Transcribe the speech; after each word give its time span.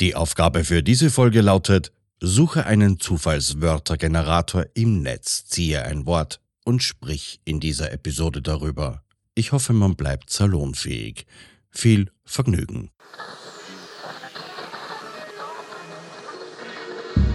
Die 0.00 0.14
Aufgabe 0.14 0.64
für 0.64 0.82
diese 0.82 1.10
Folge 1.10 1.42
lautet, 1.42 1.92
suche 2.20 2.64
einen 2.64 2.98
Zufallswörtergenerator 3.00 4.64
im 4.72 5.02
Netz, 5.02 5.44
ziehe 5.44 5.84
ein 5.84 6.06
Wort 6.06 6.40
und 6.64 6.82
sprich 6.82 7.42
in 7.44 7.60
dieser 7.60 7.92
Episode 7.92 8.40
darüber. 8.40 9.02
Ich 9.34 9.52
hoffe, 9.52 9.74
man 9.74 9.96
bleibt 9.96 10.30
salonfähig. 10.30 11.26
Viel 11.68 12.10
Vergnügen. 12.24 12.90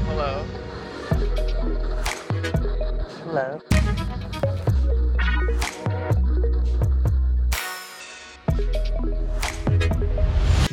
Hello. 0.07 0.43
Hello. 3.27 3.84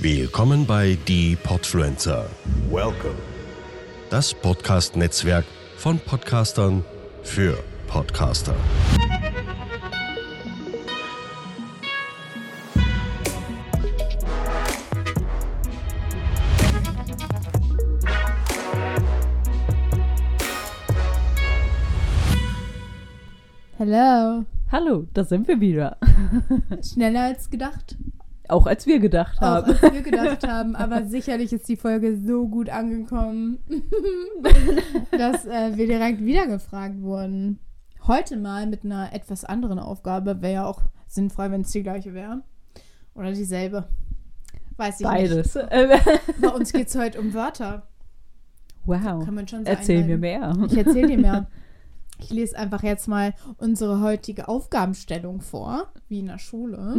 Willkommen 0.02 0.66
bei 0.66 0.98
Die 1.06 1.36
Podfluencer, 1.36 2.28
Welcome. 2.68 3.14
das 4.10 4.34
Podcast-Netzwerk 4.34 5.44
von 5.76 6.00
Podcastern 6.00 6.84
für 7.22 7.62
Podcaster. 7.86 8.57
Hello. 23.79 24.44
Hallo, 24.72 25.07
da 25.14 25.22
sind 25.22 25.46
wir 25.46 25.60
wieder. 25.60 25.96
Schneller 26.82 27.24
als 27.24 27.48
gedacht. 27.50 27.96
Auch 28.52 28.66
als 28.66 28.86
wir 28.86 28.98
gedacht 28.98 29.38
Auch 29.38 29.42
haben. 29.42 29.72
als 29.72 29.82
wir 29.82 30.02
gedacht 30.02 30.46
haben. 30.48 30.76
Aber 30.76 31.04
sicherlich 31.06 31.52
ist 31.52 31.68
die 31.68 31.76
Folge 31.76 32.16
so 32.19 32.47
gut 32.48 32.69
angekommen, 32.69 33.58
dass 35.10 35.47
äh, 35.47 35.77
wir 35.77 35.86
direkt 35.86 36.24
wieder 36.24 36.46
gefragt 36.46 37.00
wurden. 37.00 37.58
Heute 38.06 38.36
mal 38.36 38.66
mit 38.66 38.84
einer 38.84 39.12
etwas 39.14 39.44
anderen 39.44 39.78
Aufgabe. 39.78 40.42
Wäre 40.42 40.52
ja 40.52 40.66
auch 40.66 40.82
sinnfrei, 41.06 41.50
wenn 41.50 41.62
es 41.62 41.70
die 41.70 41.82
gleiche 41.82 42.12
wäre. 42.14 42.42
Oder 43.14 43.32
dieselbe. 43.32 43.88
Weiß 44.77 45.00
ich 45.00 45.06
Beides. 45.06 45.55
nicht. 45.55 45.68
Bei 46.40 46.48
uns 46.48 46.72
geht 46.72 46.88
es 46.88 46.96
heute 46.98 47.20
um 47.20 47.32
Wörter. 47.34 47.86
wow. 48.84 49.24
Kann 49.24 49.34
man 49.34 49.46
schon 49.48 49.64
so 49.64 49.70
Erzähl 49.70 50.05
mir 50.05 50.14
einleiten. 50.14 50.60
mehr. 50.60 50.68
Ich 50.70 50.77
erzähle 50.77 51.08
dir 51.08 51.18
mehr. 51.18 51.46
Ich 52.24 52.30
lese 52.30 52.56
einfach 52.58 52.82
jetzt 52.82 53.08
mal 53.08 53.34
unsere 53.58 54.00
heutige 54.00 54.48
Aufgabenstellung 54.48 55.40
vor, 55.40 55.88
wie 56.08 56.20
in 56.20 56.26
der 56.26 56.38
Schule. 56.38 56.96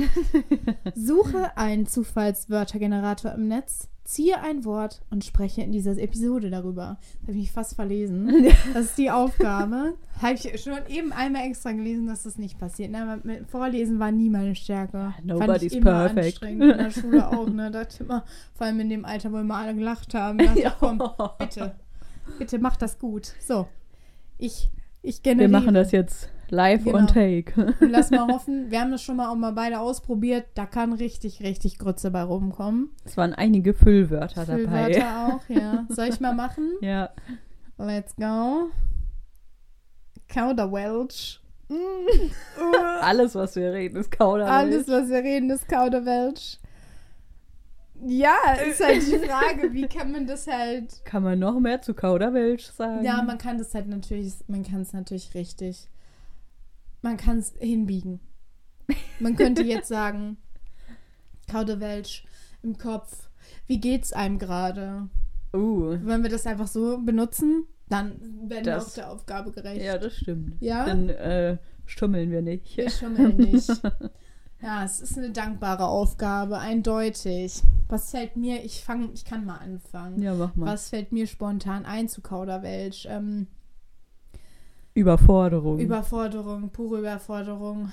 Suche 0.95 1.57
einen 1.57 1.87
Zufallswörtergenerator 1.87 3.33
im 3.33 3.47
Netz, 3.47 3.89
ziehe 4.03 4.41
ein 4.41 4.65
Wort 4.65 5.01
und 5.09 5.23
spreche 5.23 5.61
in 5.61 5.71
dieser 5.71 5.97
Episode 5.97 6.49
darüber. 6.49 6.97
Das 7.21 7.21
habe 7.21 7.31
ich 7.31 7.37
mich 7.37 7.51
fast 7.51 7.75
verlesen. 7.75 8.47
Das 8.73 8.85
ist 8.85 8.97
die 8.97 9.11
Aufgabe. 9.11 9.93
Habe 10.21 10.33
ich 10.33 10.61
schon 10.61 10.77
eben 10.87 11.13
einmal 11.13 11.43
extra 11.47 11.71
gelesen, 11.71 12.07
dass 12.07 12.23
das 12.23 12.37
nicht 12.37 12.59
passiert. 12.59 12.93
Aber 12.93 13.19
mit 13.23 13.49
Vorlesen 13.49 13.99
war 13.99 14.11
nie 14.11 14.29
meine 14.29 14.55
Stärke. 14.55 15.13
Nobody's 15.23 15.79
perfect. 15.79 16.17
anstrengend. 16.17 16.63
In 16.63 16.77
der 16.77 16.91
Schule 16.91 17.27
auch. 17.27 17.47
Ne? 17.47 17.71
Da 17.71 17.83
dachte 17.83 18.03
immer, 18.03 18.25
vor 18.53 18.67
allem 18.67 18.79
in 18.81 18.89
dem 18.89 19.05
Alter, 19.05 19.31
wo 19.31 19.37
immer 19.37 19.55
alle 19.55 19.75
gelacht 19.75 20.13
haben. 20.13 20.37
dachte 20.39 20.73
komm, 20.79 21.01
bitte. 21.39 21.75
Bitte 22.37 22.59
mach 22.59 22.75
das 22.77 22.99
gut. 22.99 23.33
So. 23.39 23.67
Ich, 24.37 24.69
ich 25.03 25.17
Wir 25.23 25.33
generiere. 25.35 25.51
machen 25.51 25.73
das 25.75 25.91
jetzt 25.91 26.29
live 26.49 26.83
Genau. 26.85 26.97
on 26.97 27.07
take. 27.07 27.75
Und 27.79 27.89
lass 27.91 28.09
mal 28.09 28.27
hoffen, 28.33 28.71
wir 28.71 28.79
haben 28.81 28.91
das 28.91 29.01
schon 29.03 29.17
mal 29.17 29.29
auch 29.29 29.35
mal 29.35 29.51
beide 29.53 29.79
ausprobiert. 29.79 30.45
Da 30.55 30.65
kann 30.65 30.93
richtig, 30.93 31.41
richtig 31.41 31.77
Grütze 31.77 32.09
bei 32.09 32.23
rumkommen. 32.23 32.89
Es 33.05 33.15
waren 33.17 33.33
einige 33.33 33.73
Füllwörter 33.75 34.45
dabei. 34.45 34.57
Füllwörter 34.93 35.27
auch, 35.27 35.49
ja. 35.49 35.85
Soll 35.89 36.07
ich 36.07 36.19
mal 36.19 36.33
machen? 36.33 36.71
Ja. 36.81 37.09
Let's 37.77 38.15
go. 38.15 38.69
Kauderwelsch. 40.27 41.41
Alles, 43.01 43.35
was 43.35 43.55
wir 43.55 43.71
reden, 43.73 43.97
ist 43.97 44.11
Kauderwelsch. 44.11 44.51
Alles, 44.51 44.87
was 44.87 45.09
wir 45.09 45.17
reden, 45.23 45.49
ist 45.49 45.67
Kauderwelsch. 45.67 46.57
Ja, 48.05 48.35
ist 48.67 48.83
halt 48.83 49.01
die 49.03 49.19
Frage, 49.19 49.71
wie 49.73 49.87
kann 49.87 50.11
man 50.11 50.25
das 50.27 50.47
halt. 50.47 51.01
Kann 51.05 51.23
man 51.23 51.39
noch 51.39 51.59
mehr 51.59 51.81
zu 51.81 51.93
Kauderwelsch 51.93 52.65
sagen? 52.65 53.03
Ja, 53.05 53.21
man 53.21 53.37
kann 53.37 53.57
das 53.57 53.73
halt 53.73 53.87
natürlich, 53.87 54.33
man 54.47 54.63
kann 54.63 54.81
es 54.81 54.93
natürlich 54.93 55.33
richtig. 55.35 55.87
Man 57.01 57.17
kann 57.17 57.37
es 57.39 57.53
hinbiegen. 57.59 58.19
Man 59.19 59.35
könnte 59.35 59.61
jetzt 59.63 59.87
sagen, 59.87 60.37
Kauderwelsch 61.49 62.25
im 62.63 62.77
Kopf. 62.77 63.29
Wie 63.67 63.79
geht's 63.79 64.11
einem 64.13 64.39
gerade? 64.39 65.07
Uh, 65.55 65.97
Wenn 66.01 66.23
wir 66.23 66.29
das 66.29 66.47
einfach 66.47 66.67
so 66.67 66.97
benutzen, 66.97 67.67
dann 67.89 68.19
werden 68.49 68.65
wir 68.65 68.73
Das- 68.73 68.87
auch 68.91 68.93
der 68.95 69.11
Aufgabe 69.11 69.51
gerecht. 69.51 69.81
ja, 69.83 69.97
das 69.97 70.15
stimmt. 70.15 70.55
Ja? 70.61 70.85
Dann 70.85 71.09
äh, 71.09 71.57
stummeln 71.85 72.31
wir 72.31 72.41
nicht. 72.41 72.75
Wir 72.75 72.89
schummeln 72.89 73.37
nicht. 73.37 73.69
Ja, 74.63 74.83
es 74.85 75.01
ist 75.01 75.17
eine 75.17 75.31
dankbare 75.31 75.85
Aufgabe, 75.87 76.57
eindeutig. 76.57 77.61
Was 77.89 78.11
fällt 78.11 78.37
mir, 78.37 78.63
ich 78.63 78.81
fange, 78.83 79.09
ich 79.13 79.25
kann 79.25 79.45
mal 79.45 79.57
anfangen. 79.57 80.21
Ja, 80.21 80.33
mach 80.33 80.55
mal. 80.55 80.67
Was 80.67 80.89
fällt 80.89 81.11
mir 81.11 81.27
spontan 81.27 81.85
ein 81.85 82.07
zu 82.07 82.21
Kauderwelsch? 82.21 83.05
Ähm, 83.09 83.47
Überforderung. 84.93 85.79
Überforderung, 85.79 86.69
pure 86.69 86.99
Überforderung. 86.99 87.91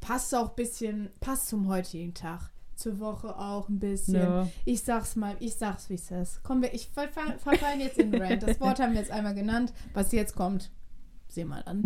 Passt 0.00 0.34
auch 0.34 0.50
ein 0.50 0.56
bisschen, 0.56 1.10
passt 1.20 1.48
zum 1.48 1.68
heutigen 1.68 2.14
Tag. 2.14 2.50
Zur 2.74 3.00
Woche 3.00 3.36
auch 3.36 3.68
ein 3.68 3.78
bisschen. 3.80 4.14
Ja. 4.14 4.48
Ich 4.64 4.82
sag's 4.82 5.16
mal, 5.16 5.34
ich 5.40 5.56
sag's, 5.56 5.90
wie 5.90 5.94
es 5.94 6.10
ist. 6.10 6.42
Kommen 6.44 6.62
wir, 6.62 6.72
ich 6.74 6.88
verfall- 6.94 7.36
verfallen 7.38 7.80
jetzt 7.80 7.98
in 7.98 8.12
den 8.12 8.22
Rant. 8.22 8.42
Das 8.42 8.60
Wort 8.60 8.78
haben 8.80 8.92
wir 8.92 9.00
jetzt 9.00 9.10
einmal 9.10 9.34
genannt. 9.34 9.72
Was 9.94 10.12
jetzt 10.12 10.36
kommt, 10.36 10.70
sehen 11.28 11.48
wir 11.48 11.62
dann. 11.62 11.82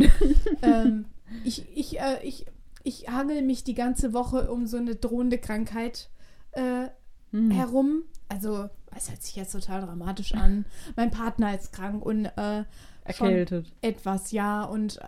ähm, 0.63 1.07
ich, 1.45 1.67
ich, 1.77 1.99
äh, 1.99 2.19
ich, 2.23 2.45
ich 2.85 3.09
hangel 3.09 3.43
mich 3.43 3.65
die 3.65 3.75
ganze 3.75 4.13
Woche 4.13 4.51
um 4.51 4.67
so 4.67 4.77
eine 4.77 4.97
drohende 4.97 5.39
Krankheit 5.39 6.11
äh, 6.53 6.89
Hm. 7.33 7.51
herum. 7.51 8.03
Also, 8.29 8.69
es 8.95 9.11
hört 9.11 9.23
sich 9.23 9.37
jetzt 9.37 9.53
total 9.53 9.81
dramatisch 9.83 10.35
an. 10.35 10.67
Mein 10.97 11.11
Partner 11.11 11.55
ist 11.55 11.73
krank 11.73 12.05
und 12.05 12.27
äh, 12.27 12.65
Erkältet. 13.05 13.73
etwas, 13.81 14.33
ja. 14.33 14.65
Und 14.65 15.01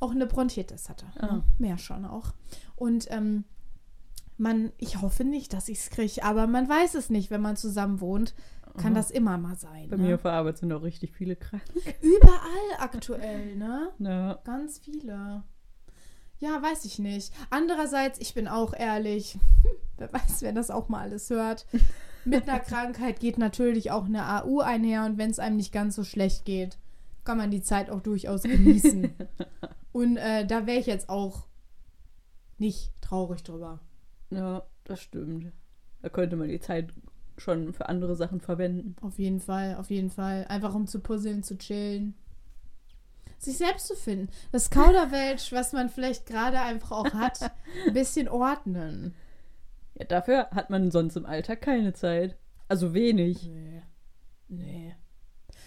auch 0.00 0.10
eine 0.10 0.26
Bronchitis 0.26 0.88
hat 0.88 1.04
er. 1.04 1.22
Ah. 1.22 1.32
ne? 1.36 1.42
Mehr 1.58 1.78
schon 1.78 2.04
auch. 2.04 2.32
Und 2.74 3.06
ähm, 3.10 3.44
man, 4.36 4.72
ich 4.78 5.00
hoffe 5.00 5.24
nicht, 5.24 5.52
dass 5.52 5.68
ich 5.68 5.78
es 5.78 5.90
kriege, 5.90 6.24
aber 6.24 6.46
man 6.46 6.68
weiß 6.68 6.94
es 6.94 7.10
nicht, 7.10 7.30
wenn 7.30 7.40
man 7.42 7.56
zusammen 7.56 8.00
wohnt. 8.00 8.34
Kann 8.76 8.92
Aha. 8.92 9.00
das 9.00 9.10
immer 9.10 9.38
mal 9.38 9.56
sein. 9.56 9.88
Bei 9.88 9.96
ne? 9.96 10.02
mir 10.04 10.14
auf 10.16 10.22
der 10.22 10.32
Arbeit 10.32 10.58
sind 10.58 10.72
auch 10.72 10.82
richtig 10.82 11.12
viele 11.12 11.34
krank. 11.36 11.62
Überall 12.00 12.78
aktuell, 12.78 13.56
ne? 13.56 13.90
Ja. 13.98 14.38
Ganz 14.44 14.78
viele. 14.78 15.42
Ja, 16.40 16.62
weiß 16.62 16.84
ich 16.84 16.98
nicht. 16.98 17.32
Andererseits, 17.50 18.20
ich 18.20 18.34
bin 18.34 18.46
auch 18.46 18.72
ehrlich, 18.72 19.38
wer 19.96 20.12
weiß, 20.12 20.42
wer 20.42 20.52
das 20.52 20.70
auch 20.70 20.88
mal 20.88 21.02
alles 21.02 21.30
hört. 21.30 21.66
Mit 22.24 22.48
einer 22.48 22.60
Krankheit 22.60 23.20
geht 23.20 23.38
natürlich 23.38 23.90
auch 23.90 24.04
eine 24.04 24.24
AU 24.24 24.60
einher 24.60 25.04
und 25.04 25.18
wenn 25.18 25.30
es 25.30 25.38
einem 25.38 25.56
nicht 25.56 25.72
ganz 25.72 25.96
so 25.96 26.04
schlecht 26.04 26.44
geht, 26.44 26.76
kann 27.24 27.38
man 27.38 27.50
die 27.50 27.62
Zeit 27.62 27.90
auch 27.90 28.00
durchaus 28.00 28.42
genießen. 28.42 29.12
und 29.92 30.16
äh, 30.16 30.46
da 30.46 30.66
wäre 30.66 30.78
ich 30.78 30.86
jetzt 30.86 31.08
auch 31.08 31.46
nicht 32.58 32.92
traurig 33.00 33.42
drüber. 33.42 33.80
Ja, 34.30 34.64
das 34.84 35.00
stimmt. 35.00 35.52
Da 36.02 36.08
könnte 36.08 36.36
man 36.36 36.48
die 36.48 36.60
Zeit 36.60 36.92
schon 37.38 37.72
für 37.72 37.88
andere 37.88 38.14
Sachen 38.16 38.40
verwenden. 38.40 38.96
Auf 39.00 39.18
jeden 39.18 39.40
Fall, 39.40 39.76
auf 39.76 39.90
jeden 39.90 40.10
Fall. 40.10 40.46
Einfach 40.48 40.74
um 40.74 40.86
zu 40.86 41.00
puzzeln, 41.00 41.42
zu 41.42 41.56
chillen. 41.56 42.14
Sich 43.38 43.58
selbst 43.58 43.86
zu 43.86 43.94
finden. 43.94 44.28
Das 44.52 44.70
Kauderwelsch, 44.70 45.52
was 45.52 45.72
man 45.72 45.88
vielleicht 45.90 46.26
gerade 46.26 46.60
einfach 46.60 46.92
auch 46.92 47.12
hat, 47.14 47.52
ein 47.86 47.92
bisschen 47.94 48.28
ordnen. 48.28 49.14
Ja, 49.94 50.04
dafür 50.06 50.48
hat 50.50 50.70
man 50.70 50.90
sonst 50.90 51.16
im 51.16 51.26
Alltag 51.26 51.60
keine 51.62 51.92
Zeit. 51.92 52.36
Also 52.68 52.94
wenig. 52.94 53.44
Nee. 53.44 53.82
Nee. 54.48 54.94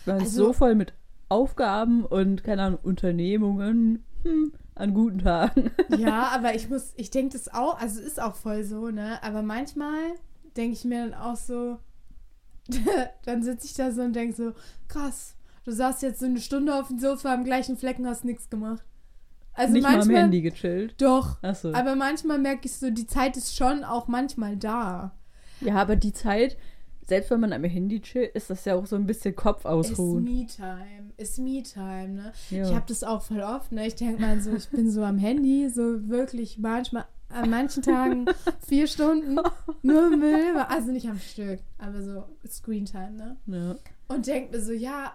Man 0.06 0.18
ist 0.18 0.24
Also- 0.24 0.46
so 0.48 0.54
voll 0.54 0.76
mit 0.76 0.94
Aufgaben 1.30 2.06
und, 2.06 2.44
keine 2.44 2.64
Ahnung, 2.64 2.80
Unternehmungen 2.84 4.04
hm, 4.24 4.54
an 4.76 4.94
guten 4.94 5.20
Tagen. 5.20 5.72
Ja, 5.98 6.30
aber 6.30 6.56
ich 6.56 6.70
muss, 6.70 6.94
ich 6.98 7.10
denke 7.10 7.34
das 7.38 7.54
auch, 7.54 7.80
also 7.80 8.02
ist 8.02 8.22
auch 8.22 8.36
voll 8.36 8.64
so, 8.64 8.90
ne? 8.90 9.22
Aber 9.24 9.42
manchmal 9.42 10.12
denke 10.58 10.74
ich 10.74 10.84
mir 10.84 11.08
dann 11.08 11.14
auch 11.14 11.36
so, 11.38 11.80
dann 13.26 13.44
sitze 13.44 13.66
ich 13.66 13.74
da 13.74 13.92
so 13.92 14.02
und 14.02 14.14
denke 14.14 14.36
so, 14.36 14.54
krass, 14.88 15.36
du 15.66 15.72
saßt 15.72 16.02
jetzt 16.02 16.20
so 16.20 16.26
eine 16.26 16.40
Stunde 16.40 16.76
auf 16.76 16.88
dem 16.88 17.00
Sofa 17.00 17.34
am 17.34 17.44
gleichen 17.44 17.78
Flecken, 17.78 18.08
hast 18.08 18.26
nichts 18.26 18.50
gemacht. 18.50 18.84
Also 19.54 19.74
Nicht 19.74 19.84
mal 19.84 19.90
am 19.90 19.96
manchmal, 20.00 20.22
Handy 20.24 20.42
gechillt. 20.42 20.96
doch, 21.02 21.42
Achso. 21.44 21.74
aber 21.74 21.96
manchmal 21.96 22.40
merke 22.40 22.66
ich 22.68 22.74
so, 22.78 22.90
die 22.90 23.06
Zeit 23.06 23.36
ist 23.36 23.56
schon 23.56 23.84
auch 23.84 24.08
manchmal 24.08 24.56
da. 24.56 25.14
Ja, 25.60 25.76
aber 25.76 25.98
die 25.98 26.14
Zeit, 26.14 26.58
selbst 27.06 27.30
wenn 27.32 27.42
man 27.42 27.52
am 27.52 27.64
Handy 27.66 28.00
chillt, 28.02 28.34
ist 28.34 28.50
das 28.50 28.64
ja 28.64 28.76
auch 28.76 28.86
so 28.86 28.96
ein 28.96 29.06
bisschen 29.06 29.36
Kopf 29.36 29.60
Ist 29.60 29.66
ausruhen. 29.66 30.24
Me-Time, 30.24 31.12
ist 31.18 31.38
Me-Time, 31.38 32.08
ne? 32.10 32.32
Ja. 32.50 32.70
Ich 32.70 32.74
habe 32.74 32.86
das 32.88 33.04
auch 33.04 33.22
voll 33.22 33.42
oft, 33.42 33.74
ne? 33.74 33.86
Ich 33.88 33.96
denke 33.96 34.22
mal 34.22 34.40
so, 34.40 34.56
ich 34.56 34.70
bin 34.70 34.90
so 34.90 35.04
am 35.04 35.18
Handy, 35.18 35.70
so 35.70 36.08
wirklich 36.08 36.58
manchmal 36.58 37.06
an 37.28 37.50
manchen 37.50 37.84
Tagen 37.84 38.26
vier 38.68 38.88
Stunden 38.88 39.38
nur 39.82 40.16
Müll, 40.16 40.58
also 40.70 40.92
nicht 40.92 41.08
am 41.10 41.20
Stück, 41.20 41.60
aber 41.78 42.02
so 42.02 42.24
Screentime, 42.48 43.12
ne? 43.12 43.38
Ja. 43.48 43.76
Und 44.16 44.28
denkt 44.28 44.52
mir 44.54 44.62
so, 44.62 44.72
ja, 44.72 45.12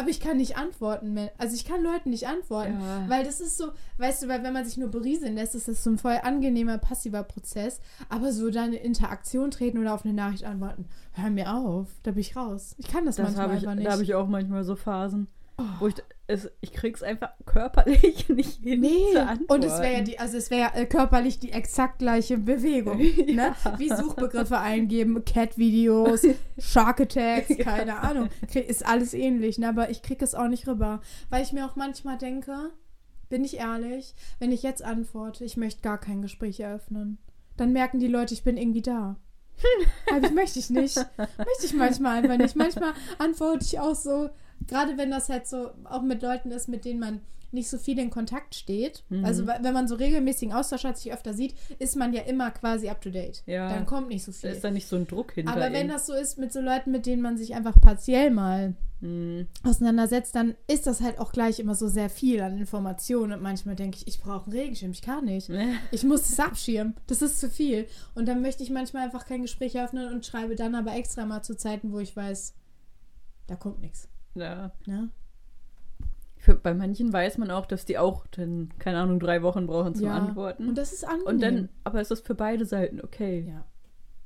aber 0.00 0.08
ich 0.08 0.18
kann 0.20 0.38
nicht 0.38 0.56
antworten. 0.56 1.16
Also 1.38 1.54
ich 1.54 1.64
kann 1.64 1.82
Leuten 1.82 2.10
nicht 2.10 2.26
antworten, 2.26 2.80
Ja. 2.80 3.04
weil 3.08 3.24
das 3.24 3.40
ist 3.40 3.56
so, 3.58 3.66
weißt 3.98 4.22
du, 4.24 4.28
weil 4.28 4.42
wenn 4.42 4.52
man 4.52 4.64
sich 4.64 4.76
nur 4.76 4.88
berieseln 4.88 5.34
lässt, 5.36 5.54
ist 5.54 5.68
das 5.68 5.84
so 5.84 5.90
ein 5.90 5.98
voll 5.98 6.18
angenehmer, 6.22 6.78
passiver 6.78 7.22
Prozess. 7.22 7.80
Aber 8.08 8.32
so 8.32 8.50
dann 8.50 8.72
in 8.72 8.82
Interaktion 8.84 9.50
treten 9.50 9.78
oder 9.78 9.94
auf 9.94 10.04
eine 10.04 10.14
Nachricht 10.14 10.44
antworten, 10.44 10.86
hör 11.12 11.30
mir 11.30 11.54
auf, 11.54 11.88
da 12.02 12.10
bin 12.12 12.20
ich 12.20 12.34
raus. 12.36 12.74
Ich 12.78 12.88
kann 12.88 13.04
das, 13.06 13.16
Das 13.16 13.26
manchmal 13.36 13.56
ich, 13.56 13.62
einfach 13.62 13.74
nicht. 13.76 13.86
da 13.86 13.92
habe 13.92 14.02
ich 14.02 14.14
auch 14.14 14.26
manchmal 14.26 14.64
so 14.64 14.74
Phasen, 14.74 15.28
wo 15.78 15.88
ich 15.88 15.94
es, 16.30 16.48
ich 16.60 16.72
krieg's 16.72 17.02
einfach 17.02 17.32
körperlich 17.44 18.28
nicht 18.28 18.62
hin 18.62 18.80
Nee, 18.80 19.16
und 19.48 19.64
es 19.64 19.80
wäre 19.80 19.94
ja 19.94 20.00
die, 20.00 20.18
also 20.18 20.36
es 20.36 20.50
wäre 20.50 20.60
ja 20.60 20.80
äh, 20.80 20.86
körperlich 20.86 21.38
die 21.38 21.52
exakt 21.52 21.98
gleiche 21.98 22.38
Bewegung. 22.38 22.98
ne? 23.26 23.54
Wie 23.78 23.88
Suchbegriffe 23.88 24.58
eingeben, 24.58 25.24
Cat-Videos, 25.24 26.26
Shark 26.58 27.00
Attacks, 27.00 27.56
keine 27.58 27.98
Ahnung. 27.98 28.28
Krieg, 28.50 28.68
ist 28.68 28.86
alles 28.86 29.12
ähnlich, 29.12 29.58
ne? 29.58 29.68
aber 29.68 29.90
ich 29.90 30.02
kriege 30.02 30.24
es 30.24 30.34
auch 30.34 30.48
nicht 30.48 30.66
rüber. 30.68 31.00
Weil 31.28 31.42
ich 31.42 31.52
mir 31.52 31.66
auch 31.66 31.76
manchmal 31.76 32.16
denke, 32.16 32.70
bin 33.28 33.44
ich 33.44 33.58
ehrlich, 33.58 34.14
wenn 34.38 34.52
ich 34.52 34.62
jetzt 34.62 34.82
antworte, 34.82 35.44
ich 35.44 35.56
möchte 35.56 35.82
gar 35.82 35.98
kein 35.98 36.22
Gespräch 36.22 36.60
eröffnen, 36.60 37.18
dann 37.56 37.72
merken 37.72 37.98
die 37.98 38.08
Leute, 38.08 38.34
ich 38.34 38.44
bin 38.44 38.56
irgendwie 38.56 38.82
da. 38.82 39.16
Aber 40.10 40.26
ich 40.26 40.32
möchte 40.32 40.58
ich 40.58 40.70
nicht. 40.70 40.96
Möchte 40.96 41.66
ich 41.66 41.74
manchmal 41.74 42.22
einfach 42.22 42.38
nicht. 42.38 42.56
Manchmal 42.56 42.94
antworte 43.18 43.64
ich 43.64 43.78
auch 43.78 43.94
so, 43.94 44.30
gerade 44.66 44.96
wenn 44.98 45.10
das 45.10 45.28
halt 45.28 45.46
so 45.46 45.70
auch 45.84 46.02
mit 46.02 46.22
Leuten 46.22 46.50
ist, 46.50 46.68
mit 46.68 46.84
denen 46.84 47.00
man 47.00 47.20
nicht 47.52 47.68
so 47.68 47.78
viel 47.78 47.98
in 47.98 48.10
Kontakt 48.10 48.54
steht. 48.54 49.02
Mhm. 49.08 49.24
Also 49.24 49.44
wenn 49.46 49.74
man 49.74 49.88
so 49.88 49.96
regelmäßigen 49.96 50.54
Austausch 50.54 50.84
hat, 50.84 50.96
sich 50.98 51.12
öfter 51.12 51.34
sieht, 51.34 51.54
ist 51.80 51.96
man 51.96 52.12
ja 52.12 52.22
immer 52.22 52.52
quasi 52.52 52.88
up 52.88 53.00
to 53.00 53.10
date. 53.10 53.42
Ja. 53.46 53.68
Dann 53.74 53.86
kommt 53.86 54.08
nicht 54.08 54.24
so 54.24 54.30
Da 54.30 54.38
viel. 54.38 54.50
ist 54.50 54.62
da 54.62 54.70
nicht 54.70 54.86
so 54.86 54.94
ein 54.94 55.08
Druck 55.08 55.32
hinter. 55.32 55.52
Aber 55.52 55.72
wenn 55.72 55.88
das 55.88 56.06
so 56.06 56.14
ist 56.14 56.38
mit 56.38 56.52
so 56.52 56.60
Leuten, 56.60 56.92
mit 56.92 57.06
denen 57.06 57.22
man 57.22 57.36
sich 57.36 57.54
einfach 57.54 57.74
partiell 57.80 58.30
mal 58.30 58.74
Hm. 59.00 59.46
auseinandersetzt, 59.64 60.34
dann 60.36 60.54
ist 60.68 60.86
das 60.86 61.00
halt 61.00 61.18
auch 61.18 61.32
gleich 61.32 61.58
immer 61.58 61.74
so 61.74 61.88
sehr 61.88 62.10
viel 62.10 62.42
an 62.42 62.58
Informationen. 62.58 63.32
Und 63.32 63.42
manchmal 63.42 63.74
denke 63.74 63.96
ich, 63.96 64.06
ich 64.06 64.20
brauche 64.20 64.44
einen 64.50 64.58
Regenschirm, 64.60 64.90
ich 64.92 65.00
kann 65.02 65.24
nicht. 65.24 65.50
Ich 65.90 66.04
muss 66.04 66.28
es 66.28 66.38
abschirmen. 66.38 66.94
Das 67.06 67.22
ist 67.22 67.40
zu 67.40 67.48
viel. 67.48 67.86
Und 68.14 68.26
dann 68.28 68.42
möchte 68.42 68.62
ich 68.62 68.68
manchmal 68.70 69.04
einfach 69.04 69.24
kein 69.26 69.40
Gespräch 69.42 69.76
öffnen 69.80 70.12
und 70.12 70.24
schreibe 70.26 70.54
dann 70.54 70.74
aber 70.74 70.94
extra 70.94 71.24
mal 71.24 71.42
zu 71.42 71.56
Zeiten, 71.56 71.92
wo 71.92 71.98
ich 71.98 72.14
weiß, 72.14 72.54
da 73.46 73.56
kommt 73.56 73.80
nichts. 73.80 74.06
Ja. 74.34 74.70
Ne? 74.86 75.10
Für, 76.36 76.54
bei 76.54 76.72
manchen 76.72 77.12
weiß 77.12 77.36
man 77.38 77.50
auch, 77.50 77.66
dass 77.66 77.84
die 77.84 77.98
auch 77.98 78.26
dann, 78.30 78.70
keine 78.78 78.98
Ahnung, 78.98 79.20
drei 79.20 79.42
Wochen 79.42 79.66
brauchen 79.66 79.94
zum 79.94 80.06
Ja. 80.06 80.14
Antworten. 80.14 80.68
Und 80.68 80.78
das 80.78 80.92
ist 80.92 81.04
angenehm. 81.06 81.26
Und 81.26 81.42
dann, 81.42 81.68
aber 81.84 82.00
es 82.00 82.10
ist 82.10 82.26
für 82.26 82.34
beide 82.34 82.64
Seiten 82.64 83.00
okay. 83.02 83.46
Ja. 83.48 83.64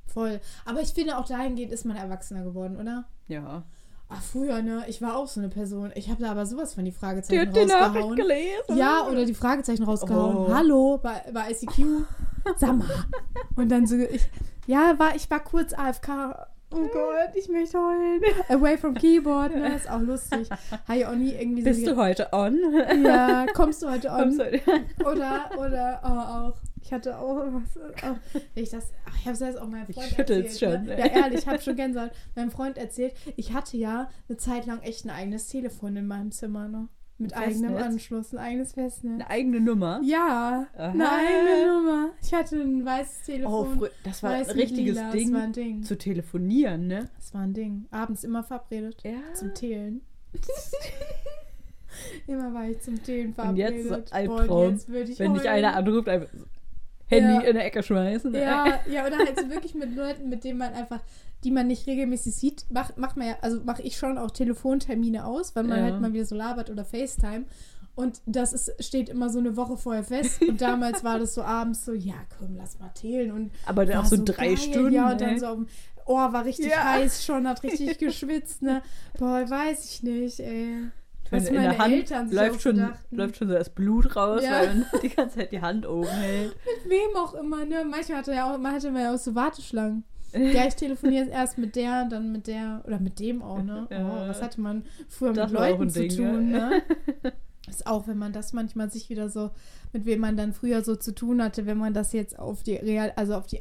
Voll. 0.05 0.39
Aber 0.65 0.81
ich 0.81 0.93
finde, 0.93 1.17
auch 1.17 1.27
dahingehend 1.27 1.73
ist 1.73 1.85
man 1.85 1.97
erwachsener 1.97 2.43
geworden, 2.43 2.77
oder? 2.77 3.05
Ja. 3.27 3.63
Ach, 4.07 4.21
früher, 4.21 4.61
ne? 4.61 4.83
Ich 4.87 5.01
war 5.01 5.17
auch 5.17 5.27
so 5.27 5.39
eine 5.41 5.49
Person. 5.49 5.91
Ich 5.95 6.09
habe 6.09 6.21
da 6.21 6.31
aber 6.31 6.45
sowas 6.45 6.75
von 6.75 6.85
die 6.85 6.91
Die 6.91 6.97
Fragezeichen 6.97 7.39
hat 7.47 7.55
die 7.55 7.65
Nachricht 7.65 7.85
rausgehauen. 7.95 8.15
gelesen. 8.15 8.77
Ja, 8.77 9.07
oder 9.07 9.25
die 9.25 9.33
Fragezeichen 9.33 9.83
rausgehauen. 9.83 10.37
Oh. 10.37 10.53
Hallo, 10.53 10.99
bei, 11.01 11.21
bei 11.33 11.51
ICQ. 11.51 12.05
Sag 12.57 12.77
mal. 12.77 12.87
Und 13.55 13.69
dann 13.69 13.87
so, 13.87 13.95
ich, 13.95 14.29
ja, 14.67 14.93
war, 14.99 15.15
ich 15.15 15.29
war 15.31 15.39
kurz 15.43 15.73
AFK. 15.73 16.47
Oh 16.75 16.87
Gott, 16.91 17.35
ich 17.35 17.47
möchte 17.49 17.77
heulen. 17.77 18.21
Away 18.49 18.77
from 18.77 18.93
Keyboard, 18.93 19.55
ne? 19.55 19.75
Ist 19.75 19.89
auch 19.89 20.01
lustig. 20.01 20.49
Habe 20.87 20.97
ich 20.99 21.05
auch 21.05 21.15
nie 21.15 21.31
irgendwie 21.33 21.61
so. 21.61 21.69
Bist 21.69 21.87
du 21.87 21.95
heute 21.95 22.31
on? 22.33 22.57
Ja, 23.03 23.45
kommst 23.53 23.81
du 23.83 23.89
heute 23.89 24.11
on? 24.11 24.37
du- 24.37 24.61
Oder, 25.05 25.49
oder 25.57 26.01
oh, 26.03 26.07
auch. 26.53 26.53
Ich 26.81 26.93
hatte 26.93 27.17
auch 27.17 27.37
was. 27.47 27.77
Auch, 28.03 28.41
ich 28.53 28.69
das, 28.69 28.91
ach, 29.07 29.15
ich 29.19 29.25
habe 29.25 29.33
es 29.33 29.39
jetzt 29.39 29.59
auch 29.59 29.67
meinem 29.67 29.85
Ich 29.87 29.95
Freund 29.95 30.09
schüttel's 30.09 30.61
erzählt. 30.61 30.73
schon, 30.79 30.85
Ne? 30.85 30.99
Ja, 30.99 31.05
ehrlich, 31.07 31.39
ich 31.39 31.47
habe 31.47 31.59
schon 31.59 31.75
Gänsehaut. 31.75 32.11
Meinem 32.35 32.51
Freund 32.51 32.77
erzählt, 32.77 33.13
ich 33.35 33.53
hatte 33.53 33.75
ja 33.77 34.09
eine 34.29 34.37
Zeit 34.37 34.65
lang 34.67 34.81
echt 34.81 35.03
ein 35.05 35.09
eigenes 35.09 35.47
Telefon 35.47 35.95
in 35.95 36.05
meinem 36.05 36.31
Zimmer, 36.31 36.67
ne? 36.67 36.87
Mit 37.17 37.33
Ein 37.33 37.43
eigenem 37.43 37.69
Festnetz? 37.71 37.85
Anschluss, 37.85 38.33
ein 38.33 38.37
eigenes 38.39 38.73
Festnetz. 38.73 39.13
Eine 39.13 39.29
eigene 39.29 39.61
Nummer. 39.61 40.01
Ja, 40.03 40.67
Aha. 40.77 40.89
eine 40.91 41.09
eigene 41.09 41.73
Nummer. 41.73 42.09
Ich 42.21 42.33
hatte 42.33 42.57
ein 42.57 42.83
weißes 42.83 43.19
Oh, 43.21 43.25
Telefon. 43.25 43.79
frü- 43.79 43.91
das 44.03 44.21
war 44.21 44.31
ein 44.31 44.43
richtiges 44.43 44.97
Ding, 45.11 45.31
Das 45.31 45.33
war 45.33 45.41
ein 45.47 45.53
Ding. 45.53 45.83
zu 45.83 45.97
telefonieren, 45.97 46.87
ne? 46.87 47.09
Das 47.15 47.33
war 47.33 47.41
ein 47.41 47.53
Ding. 47.53 47.85
Abends 47.91 48.25
immer 48.25 48.43
verabredet. 48.43 49.01
Ja. 49.05 49.19
Zum 49.33 49.53
Teilen. 49.53 50.01
immer 52.27 52.53
war 52.53 52.67
ich 52.69 52.81
zum 52.81 53.01
Teilen 53.03 53.27
Und 53.27 53.35
verabredet. 53.35 53.73
jetzt 53.75 53.83
so 53.87 53.95
Boah, 53.95 54.03
Albtraum, 54.11 54.71
jetzt 54.73 54.89
würde 54.89 55.11
ich 55.11 55.19
Wenn 55.19 55.33
dich 55.33 55.49
einer 55.49 55.75
anruft, 55.75 56.09
einfach 56.09 56.29
Handy 57.07 57.33
Ja. 57.35 57.41
in 57.41 57.55
der 57.55 57.65
Ecke 57.65 57.83
schmeißen. 57.83 58.31
ne? 58.31 58.41
Ja, 58.41 58.79
ja, 58.91 59.05
oder 59.05 59.17
halt 59.19 59.39
so 59.39 59.49
wirklich 59.49 59.75
mit 59.75 59.95
Leuten, 59.95 60.27
mit 60.27 60.43
denen 60.43 60.57
man 60.57 60.73
einfach, 60.73 60.99
die 61.45 61.51
man 61.51 61.67
nicht 61.67 61.87
regelmäßig 61.87 62.35
sieht, 62.35 62.65
macht 62.69 62.97
macht 62.97 63.15
man 63.15 63.27
ja, 63.27 63.35
also 63.41 63.61
mache 63.63 63.81
ich 63.83 63.97
schon 63.97 64.17
auch 64.17 64.31
Telefontermine 64.31 65.25
aus, 65.25 65.55
weil 65.55 65.63
man 65.63 65.77
Ja. 65.77 65.83
halt 65.85 66.01
mal 66.01 66.11
wieder 66.11 66.25
so 66.25 66.35
labert 66.35 66.69
oder 66.69 66.83
FaceTime. 66.83 67.45
Und 67.95 68.21
das 68.25 68.51
ist, 68.51 68.73
steht 68.83 69.07
immer 69.07 69.29
so 69.29 69.39
eine 69.39 69.55
Woche 69.55 69.77
vorher 69.77 70.03
fest. 70.03 70.41
Und 70.41 70.59
damals 70.59 71.05
war 71.05 71.17
das 71.17 71.33
so 71.33 71.43
abends 71.43 71.85
so, 71.85 71.93
ja, 71.93 72.15
komm, 72.37 72.57
lass 72.57 72.77
mal 72.77 72.89
teilen. 72.89 73.31
Und 73.31 73.51
Aber 73.65 73.85
dann 73.85 73.99
auch 73.99 74.05
so 74.05 74.17
drei 74.21 74.47
geil. 74.47 74.57
Stunden. 74.57 74.91
Ja, 74.93 75.11
und 75.13 75.21
dann 75.21 75.29
ey. 75.29 75.39
so 75.39 75.45
auf 75.47 75.55
dem 75.55 75.67
Ohr 76.05 76.33
war 76.33 76.43
richtig 76.43 76.67
Ja. 76.71 76.83
heiß 76.83 77.23
schon, 77.23 77.47
hat 77.47 77.63
richtig 77.63 77.97
geschwitzt, 77.97 78.61
ne? 78.63 78.81
Boah, 79.17 79.49
weiß 79.49 79.85
ich 79.85 80.03
nicht, 80.03 80.41
ey. 80.41 80.89
Was 81.31 81.47
in 81.47 81.55
meine 81.55 81.69
der 81.69 81.77
Hand 81.79 81.93
Eltern 81.93 82.27
sich 82.27 82.37
läuft 82.37 82.61
schon, 82.61 82.75
gedachten. 82.75 83.15
läuft 83.15 83.37
schon 83.37 83.47
so 83.47 83.53
das 83.53 83.69
Blut 83.69 84.15
raus, 84.17 84.41
Ja. 84.43 84.51
weil 84.59 84.67
man 84.75 84.85
die 85.01 85.09
ganze 85.09 85.37
Zeit 85.37 85.51
die 85.53 85.61
Hand 85.61 85.87
oben 85.87 86.07
hält. 86.09 86.53
Mit 86.83 86.91
wem 86.91 87.15
auch 87.15 87.33
immer, 87.33 87.63
ne? 87.65 87.85
Manchmal 87.89 88.17
hatte, 88.17 88.33
ja 88.33 88.53
auch, 88.53 88.57
man 88.57 88.73
hatte 88.73 88.91
man 88.91 89.03
ja 89.03 89.13
auch 89.13 89.17
so 89.17 89.33
Warteschlangen. 89.35 90.03
Ja, 90.35 90.65
ich 90.67 90.75
telefoniere 90.75 91.29
erst 91.29 91.57
mit 91.57 91.75
der, 91.75 92.05
dann 92.05 92.31
mit 92.31 92.47
der 92.47 92.83
oder 92.85 92.99
mit 92.99 93.19
dem 93.19 93.41
auch, 93.41 93.61
ne? 93.61 93.87
Ja. 93.91 94.07
Oh, 94.25 94.27
was 94.27 94.41
hatte 94.41 94.59
man 94.61 94.83
früher 95.07 95.33
Das 95.33 95.51
mit 95.51 95.59
Leuten 95.59 95.89
zu 95.89 95.99
Ding, 96.01 96.15
tun, 96.15 96.51
ne? 96.51 96.81
Ist 97.67 97.87
auch, 97.87 98.07
wenn 98.07 98.17
man 98.19 98.31
das 98.31 98.53
manchmal 98.53 98.91
sich 98.91 99.09
wieder 99.09 99.27
so, 99.29 99.49
mit 99.91 100.05
wem 100.05 100.19
man 100.19 100.37
dann 100.37 100.53
früher 100.53 100.83
so 100.83 100.95
zu 100.95 101.15
tun 101.15 101.41
hatte, 101.41 101.65
wenn 101.65 101.79
man 101.79 101.93
das 101.95 102.13
jetzt 102.13 102.37
auf 102.37 102.61
die 102.61 102.75
Real, 102.75 103.11
also 103.15 103.35
auf 103.35 103.47
die 103.47 103.59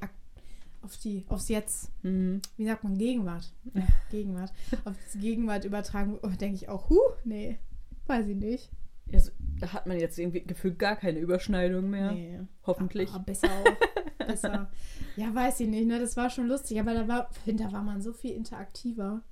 auf 0.83 0.99
die, 0.99 1.25
aufs 1.31 1.49
Jetzt, 1.49 1.91
Mhm. 2.03 2.43
wie 2.59 2.67
sagt 2.67 2.85
man, 2.85 2.99
Gegenwart. 2.99 3.51
Ja, 3.73 3.83
Gegenwart. 4.11 4.53
Auf 4.85 4.93
die 5.15 5.19
Gegenwart 5.21 5.65
übertragen, 5.65 6.19
oh, 6.23 6.29
denke 6.39 6.57
ich 6.57 6.69
auch, 6.69 6.91
huh, 6.91 7.01
nee, 7.25 7.59
weiß 8.07 8.27
ich 8.27 8.37
nicht. 8.37 8.69
Ja, 9.11 9.19
so- 9.21 9.31
da 9.61 9.73
hat 9.73 9.87
man 9.87 9.99
jetzt 9.99 10.19
irgendwie 10.19 10.43
gefühlt 10.43 10.79
gar 10.79 10.97
keine 10.97 11.21
Überschneidung 11.21 11.89
mehr. 11.89 12.13
Nee. 12.13 12.41
Hoffentlich. 12.67 13.09
Ah, 13.15 13.19
besser 13.19 13.49
auch. 13.49 14.27
besser. 14.27 14.71
Ja, 15.17 15.35
weiß 15.35 15.61
ich 15.61 15.69
nicht, 15.69 15.87
ne? 15.87 15.99
Das 16.01 16.17
war 16.17 16.31
schon 16.31 16.47
lustig, 16.49 16.81
aber 16.81 16.95
da 16.95 17.09
war, 17.09 17.29
da 17.47 17.73
war 17.73 17.83
man 17.83 18.03
so 18.03 18.13
viel 18.13 18.33
interaktiver. 18.33 19.23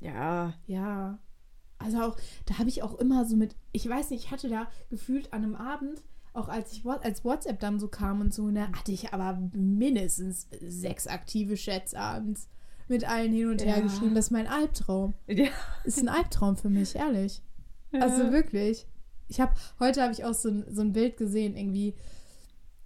Ja. 0.00 0.54
Ja. 0.66 1.18
Also 1.78 2.00
auch, 2.02 2.16
da 2.46 2.58
habe 2.58 2.68
ich 2.68 2.82
auch 2.82 2.94
immer 2.98 3.24
so 3.26 3.36
mit, 3.36 3.54
ich 3.72 3.88
weiß 3.88 4.10
nicht, 4.10 4.24
ich 4.24 4.30
hatte 4.30 4.48
da 4.48 4.66
gefühlt 4.88 5.32
an 5.32 5.44
einem 5.44 5.54
Abend, 5.54 6.02
auch 6.32 6.48
als 6.48 6.72
ich 6.72 6.86
als 6.86 7.24
WhatsApp 7.24 7.60
dann 7.60 7.78
so 7.80 7.88
kam 7.88 8.20
und 8.20 8.32
so, 8.32 8.48
ne, 8.50 8.68
hatte 8.72 8.92
ich 8.92 9.12
aber 9.12 9.38
mindestens 9.52 10.48
sechs 10.60 11.06
aktive 11.06 11.54
Chats 11.54 11.94
abends 11.94 12.48
mit 12.88 13.08
allen 13.08 13.32
hin 13.32 13.48
und 13.50 13.64
her 13.64 13.78
Ja. 13.78 13.82
geschrieben. 13.82 14.14
Das 14.14 14.26
ist 14.26 14.30
mein 14.30 14.46
Albtraum. 14.46 15.14
ja. 15.26 15.48
Ist 15.84 16.00
ein 16.00 16.08
Albtraum 16.08 16.56
für 16.56 16.70
mich, 16.70 16.94
ehrlich. 16.94 17.42
Also 17.92 18.30
wirklich. 18.32 18.86
Ich 19.28 19.40
habe, 19.40 19.54
heute 19.80 20.02
habe 20.02 20.12
ich 20.12 20.24
auch 20.24 20.34
so 20.34 20.48
ein, 20.50 20.64
so 20.70 20.82
ein 20.82 20.92
Bild 20.92 21.16
gesehen, 21.16 21.56
irgendwie. 21.56 21.94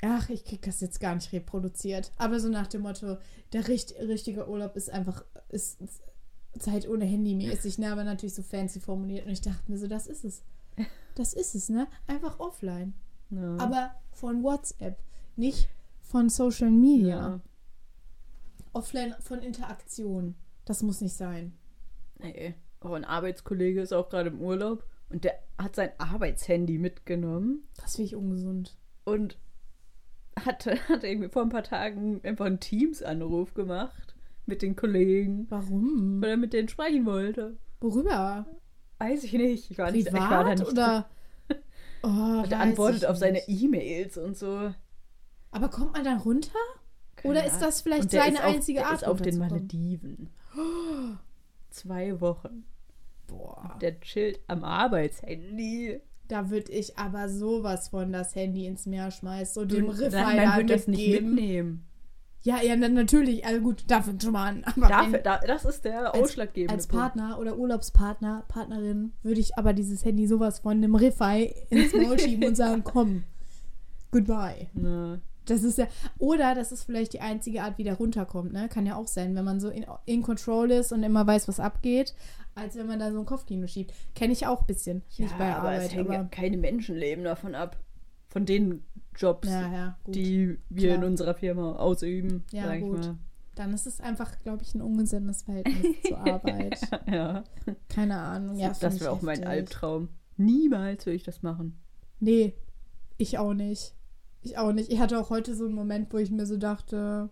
Ach, 0.03 0.31
ich 0.31 0.45
krieg 0.45 0.63
das 0.63 0.81
jetzt 0.81 0.99
gar 1.01 1.15
nicht 1.15 1.33
reproduziert. 1.33 2.13
Aber 2.17 2.41
so 2.41 2.49
nach 2.49 2.67
dem 2.67 2.83
Motto, 2.83 3.19
der 3.53 3.69
richt, 3.69 3.95
richtige 4.01 4.49
Urlaub 4.49 4.75
ist 4.77 4.91
einfach, 4.91 5.25
ist, 5.51 5.81
ist 5.81 6.03
Zeit 6.59 6.89
ohne 6.89 7.05
Handy 7.05 7.35
mäßig, 7.35 7.79
ne? 7.79 7.93
Aber 7.93 8.03
natürlich 8.05 8.35
so 8.35 8.43
fancy 8.43 8.81
formuliert. 8.81 9.27
Und 9.27 9.33
ich 9.33 9.41
dachte 9.43 9.71
mir 9.71 9.79
so, 9.79 9.87
das 9.87 10.07
ist 10.07 10.25
es. 10.25 10.43
Das 11.17 11.35
ist 11.35 11.55
es, 11.57 11.69
ne? 11.69 11.89
Einfach 12.07 12.39
offline. 12.39 12.95
Ja. 13.31 13.57
Aber 13.59 13.91
von 14.13 14.43
WhatsApp, 14.45 14.97
nicht 15.37 15.69
von 16.03 16.29
Social 16.31 16.71
Media. 16.71 17.09
ja. 17.19 17.41
Offline 18.73 19.15
von 19.21 19.41
Interaktion. 19.41 20.37
Das 20.65 20.83
muss 20.83 21.01
nicht 21.01 21.17
sein. 21.17 21.53
Nee. 22.21 22.55
Oh, 22.81 22.93
ein 22.93 23.05
Arbeitskollege 23.05 23.83
ist 23.83 23.93
auch 23.93 24.09
gerade 24.09 24.31
im 24.31 24.41
Urlaub 24.41 24.85
und 25.11 25.25
der 25.25 25.35
hat 25.59 25.75
sein 25.75 25.91
Arbeitshandy 25.99 26.79
mitgenommen 26.79 27.65
Das 27.77 27.97
finde 27.97 28.07
ich 28.07 28.17
ungesund. 28.17 28.77
und 29.05 29.37
hatte, 30.47 30.77
hat 30.89 31.05
irgendwie 31.05 31.29
vor 31.29 31.43
ein 31.43 31.49
paar 31.49 31.63
Tagen 31.63 32.21
einfach 32.25 32.47
einen 32.47 32.61
Teams-Anruf 32.61 33.55
gemacht 33.55 34.15
mit 34.47 34.63
den 34.63 34.77
Kollegen, 34.77 35.47
Warum? 35.51 36.21
weil 36.21 36.31
er 36.31 36.37
mit 36.37 36.53
denen 36.53 36.69
sprechen 36.69 37.07
wollte. 37.07 37.57
Worüber? 37.81 38.47
Weiß 38.99 39.25
ich 39.25 39.33
nicht. 39.33 39.71
Ich 39.71 39.79
war, 39.79 39.91
nicht, 39.91 40.09
ich 40.09 40.13
war 40.13 40.21
da 40.21 40.37
Privat 40.43 40.59
nicht. 40.59 40.71
oder? 40.71 41.09
Oh, 42.03 42.09
Und 42.43 42.51
er 42.51 42.61
antwortet 42.61 43.05
auf 43.05 43.19
seine. 43.19 43.47
E-Mails 43.47 44.17
und 44.17 44.35
so. 44.35 44.73
Aber 45.51 45.69
kommt 45.69 45.93
man 45.93 46.03
dann 46.03 46.17
runter? 46.19 46.49
Keine 47.17 47.33
Oder 47.33 47.45
ist 47.45 47.59
das 47.61 47.83
vielleicht 47.83 48.11
der 48.13 48.23
seine 48.23 48.41
einzige 48.41 48.79
der 48.79 48.89
Art, 48.89 49.03
ist 49.03 49.07
auf 49.07 49.21
den? 49.21 49.37
Malediven. 49.37 50.31
Zwei 51.71 52.19
Wochen. 52.23 52.65
Boah. 53.27 53.77
Der 53.83 54.01
chillt 54.01 54.41
am 54.47 54.65
Arbeitshandy. 54.65 56.01
Da 56.31 56.49
würde 56.49 56.71
ich 56.71 56.97
aber 56.97 57.29
sowas 57.29 57.89
von 57.89 58.13
das 58.13 58.37
Handy 58.37 58.67
ins 58.67 58.87
Meer 58.87 59.11
schmeißen 59.11 59.61
und 59.63 59.73
dem 59.73 59.89
Riff 59.89 60.13
Nein, 60.13 60.37
man 60.37 60.57
würde 60.59 60.75
das 60.75 60.87
nicht 60.87 61.11
mitnehmen. 61.11 61.85
Ja, 62.43 62.63
ja, 62.63 62.77
na, 62.77 62.89
natürlich. 62.89 63.45
Also 63.45 63.61
gut, 63.61 63.85
dafür 63.89 64.15
schon 64.23 64.33
mal 64.33 64.49
an. 64.49 64.65
Aber 64.65 64.87
Dafür, 64.89 65.13
wenn- 65.15 65.23
da, 65.25 65.39
das 65.39 65.65
ist 65.65 65.85
der 65.85 66.15
als, 66.15 66.23
ausschlaggebende 66.23 66.73
als. 66.73 66.87
Partner 66.87 67.39
oder 67.41 67.59
Urlaubspartner, 67.59 68.45
Partnerin, 68.49 69.13
würde 69.23 69.41
ich 69.41 69.59
aber 69.59 69.73
dieses 69.73 70.05
Handy 70.05 70.27
sowas 70.29 70.61
von 70.61 70.73
einem 70.79 70.95
Riffei 70.95 71.53
ins 71.69 71.93
Maul 71.93 72.19
schieben 72.19 72.49
und 72.49 72.55
sagen, 72.57 72.83
komm, 72.85 73.25
goodbye. 74.13 74.69
Ne. 74.73 75.21
Das 75.47 75.63
ist 75.63 75.79
ja, 75.79 75.87
oder 76.19 76.55
das 76.55 76.71
ist 76.73 76.85
vielleicht 76.85 77.13
die 77.13 77.21
einzige 77.21 77.63
Art, 77.63 77.79
wie 77.79 77.85
der 77.85 77.95
runterkommt, 77.95 78.53
ne? 78.53 78.69
Kann 78.69 78.87
ja 78.87 78.97
auch 78.97 79.09
sein, 79.09 79.35
wenn 79.35 79.45
man 79.45 79.59
so 79.61 79.69
in, 79.71 79.87
in 80.07 80.23
Control 80.23 80.71
ist 80.71 80.93
und 80.93 81.03
immer 81.03 81.27
weiß, 81.27 81.49
was 81.49 81.59
abgeht, 81.61 82.15
als 82.55 82.77
wenn 82.77 82.87
man 82.87 82.99
da 82.99 83.11
so 83.13 83.19
ein 83.21 83.27
Kopfkino 83.27 83.67
schiebt. 83.67 83.93
Kenne 84.15 84.33
ich 84.33 84.47
auch 84.47 84.61
ein 84.61 84.67
bisschen. 84.67 85.03
nicht 85.19 85.37
bei 85.39 85.55
aber 85.55 85.73
es 85.73 85.85
Arbeit, 85.85 85.95
hängen 85.95 86.13
ja 86.13 86.21
aber. 86.21 86.29
keine 86.29 86.57
Menschenleben 86.59 87.25
davon 87.25 87.55
ab. 87.55 87.79
Von 88.29 88.47
den 88.47 88.85
Jobs, 89.17 89.49
Ja, 89.49 89.73
ja, 89.73 89.99
die 90.07 90.59
wir 90.69 90.91
Klar. 90.91 90.99
in 90.99 91.05
unserer 91.11 91.35
Firma 91.35 91.73
ausüben, 91.77 92.45
Ja, 92.53 92.65
sag 92.67 92.77
ich 92.77 92.83
gut. 92.83 92.99
mal. 93.01 93.19
Dann 93.57 93.75
ist 93.75 93.87
es 93.87 94.01
einfach, 94.01 94.39
glaube 94.41 94.63
ich, 94.63 94.75
ein 94.75 94.81
ungesundes 94.83 95.43
Verhältnis 95.43 95.97
zur 96.07 96.19
Arbeit. 96.19 96.79
Ja, 97.11 97.43
Keine 97.89 98.19
Ahnung. 98.19 98.57
Ja, 98.57 98.73
das 98.79 99.01
wäre 99.01 99.11
auch 99.11 99.21
mein. 99.23 99.45
Albtraum. 99.45 100.09
Niemals 100.37 101.05
würde 101.07 101.17
ich 101.17 101.25
das 101.25 101.43
machen. 101.43 101.79
Nee, 102.21 102.55
ich 103.19 103.37
auch 103.39 103.53
nicht. 103.53 103.95
Ich 104.43 104.59
auch 104.59 104.73
nicht. 104.73 104.91
Ich 104.91 104.99
hatte 104.99 105.19
auch 105.19 105.31
heute 105.31 105.55
so 105.55 105.67
einen 105.67 105.75
Moment, 105.75 106.13
wo 106.13 106.19
ich 106.19 106.31
mir 106.31 106.47
so 106.47 106.57
dachte, 106.57 107.31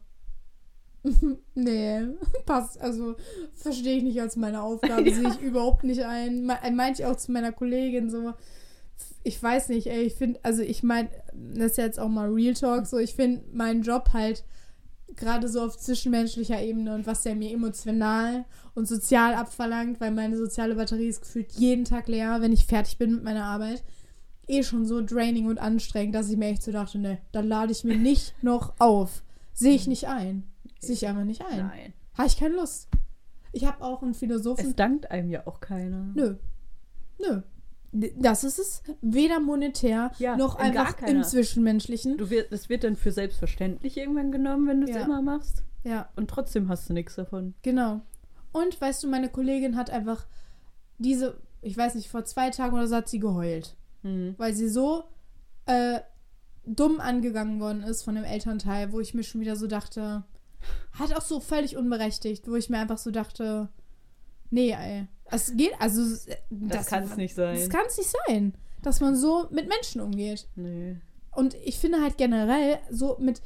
nee, 1.54 2.00
passt, 2.46 2.80
also 2.80 3.16
verstehe 3.54 3.98
ich 3.98 4.02
nicht 4.02 4.20
als 4.20 4.36
meine 4.36 4.62
Aufgabe, 4.62 5.10
sehe 5.14 5.28
ich 5.28 5.40
überhaupt 5.40 5.84
nicht 5.84 6.04
ein. 6.04 6.44
Me 6.44 6.58
meinte 6.72 7.02
ich 7.02 7.06
auch 7.06 7.16
zu 7.16 7.32
meiner 7.32 7.52
Kollegin 7.52 8.10
so, 8.10 8.34
ich 9.22 9.42
weiß 9.42 9.68
nicht, 9.70 9.86
ey, 9.86 10.02
ich 10.02 10.14
finde, 10.14 10.40
also 10.42 10.62
ich 10.62 10.82
meine, 10.82 11.08
das 11.32 11.72
ist 11.72 11.78
jetzt 11.78 12.00
auch 12.00 12.08
mal 12.08 12.28
Real 12.28 12.54
Talk, 12.54 12.86
so 12.86 12.98
ich 12.98 13.14
finde 13.14 13.42
meinen 13.52 13.82
Job 13.82 14.10
halt 14.12 14.44
gerade 15.16 15.48
so 15.48 15.62
auf 15.62 15.76
zwischenmenschlicher 15.76 16.60
Ebene 16.60 16.94
und 16.94 17.06
was 17.06 17.22
der 17.22 17.34
mir 17.34 17.52
emotional 17.52 18.44
und 18.74 18.86
sozial 18.86 19.34
abverlangt, 19.34 20.00
weil 20.00 20.10
meine 20.10 20.36
soziale 20.36 20.74
Batterie 20.74 21.08
ist 21.08 21.22
gefühlt 21.22 21.52
jeden 21.52 21.84
Tag 21.84 22.08
leer, 22.08 22.40
wenn 22.40 22.52
ich 22.52 22.66
fertig 22.66 22.98
bin 22.98 23.14
mit 23.14 23.24
meiner 23.24 23.44
Arbeit 23.44 23.82
eh 24.48 24.62
schon 24.62 24.86
so 24.86 25.04
draining 25.04 25.46
und 25.46 25.58
anstrengend, 25.58 26.14
dass 26.14 26.30
ich 26.30 26.36
mir 26.36 26.46
echt 26.48 26.62
so 26.62 26.72
dachte, 26.72 26.98
ne, 26.98 27.18
da 27.32 27.40
lade 27.40 27.72
ich 27.72 27.84
mir 27.84 27.96
nicht 27.96 28.34
noch 28.42 28.74
auf. 28.78 29.22
Sehe 29.52 29.74
ich 29.74 29.86
nicht 29.86 30.08
ein. 30.08 30.44
Sehe 30.80 30.94
ich 30.94 31.06
einfach 31.06 31.24
nicht 31.24 31.44
ein. 31.44 31.58
Nein. 31.66 31.92
Habe 32.16 32.28
ich 32.28 32.36
keine 32.38 32.54
Lust. 32.56 32.88
Ich 33.52 33.64
habe 33.66 33.82
auch 33.82 34.02
einen 34.02 34.12
Es 34.12 34.18
Philosophen. 34.18 34.76
dankt 34.76 35.10
einem 35.10 35.30
ja 35.30 35.46
auch 35.46 35.60
keiner. 35.60 36.10
Nö. 36.14 36.36
Nö. 37.18 37.42
Das 38.18 38.44
ist 38.44 38.58
es. 38.58 38.82
Weder 39.00 39.40
monetär 39.40 40.12
Ja, 40.18 40.36
noch 40.36 40.56
einfach 40.56 41.00
im. 41.02 41.22
Zwischenmenschlichen. 41.22 42.18
Du 42.18 42.28
wird, 42.30 42.52
das 42.52 42.68
wird 42.68 42.84
dann 42.84 42.96
für 42.96 43.12
selbstverständlich 43.12 43.96
irgendwann 43.96 44.30
genommen, 44.30 44.68
wenn 44.68 44.80
du 44.82 44.86
es 44.88 44.94
Ja. 44.94 45.04
immer 45.04 45.22
machst. 45.22 45.64
Ja, 45.84 46.08
Und 46.16 46.28
trotzdem 46.28 46.68
hast 46.68 46.88
du 46.88 46.92
nichts 46.92 47.14
davon. 47.14 47.54
genau. 47.62 48.00
Und 48.52 48.80
weißt 48.80 49.02
du, 49.02 49.08
meine 49.08 49.28
Kollegin 49.28 49.76
hat 49.76 49.90
einfach 49.90 50.26
diese, 50.98 51.40
ich 51.62 51.76
weiß 51.76 51.94
nicht, 51.94 52.08
vor 52.10 52.24
zwei 52.24 52.50
Tagen 52.50 52.74
oder 52.74 52.86
so 52.88 52.96
hat 52.96 53.08
sie 53.08 53.18
geheult. 53.20 53.76
Hm. 54.02 54.34
weil 54.38 54.54
sie 54.54 54.68
so 54.68 55.04
äh, 55.66 56.00
dumm 56.64 57.00
angegangen 57.00 57.60
worden 57.60 57.82
ist 57.82 58.02
von 58.02 58.14
dem 58.14 58.24
Elternteil, 58.24 58.92
wo 58.92 59.00
ich 59.00 59.14
mir 59.14 59.22
schon 59.22 59.40
wieder 59.40 59.56
so 59.56 59.66
dachte, 59.66 60.24
hat 60.92 61.14
auch 61.16 61.22
so 61.22 61.40
völlig 61.40 61.76
unberechtigt, 61.76 62.46
wo 62.48 62.54
ich 62.56 62.68
mir 62.70 62.78
einfach 62.78 62.98
so 62.98 63.10
dachte, 63.10 63.68
nee, 64.50 64.70
ey, 64.72 65.06
es 65.30 65.52
geht, 65.56 65.72
also 65.78 66.02
das, 66.02 66.26
Das, 66.50 66.86
kann 66.86 67.04
es 67.04 67.16
nicht 67.16 67.34
sein. 67.34 67.54
Das 67.56 67.68
kann 67.68 67.86
es 67.86 67.96
nicht 67.98 68.14
sein, 68.26 68.54
dass 68.82 69.00
man 69.00 69.16
so 69.16 69.48
mit 69.50 69.68
Menschen 69.68 70.00
umgeht. 70.00 70.48
nee. 70.56 70.96
Und 71.32 71.54
ich 71.54 71.78
finde 71.78 72.00
halt 72.02 72.18
generell 72.18 72.78
so 72.90 73.16
mit 73.20 73.42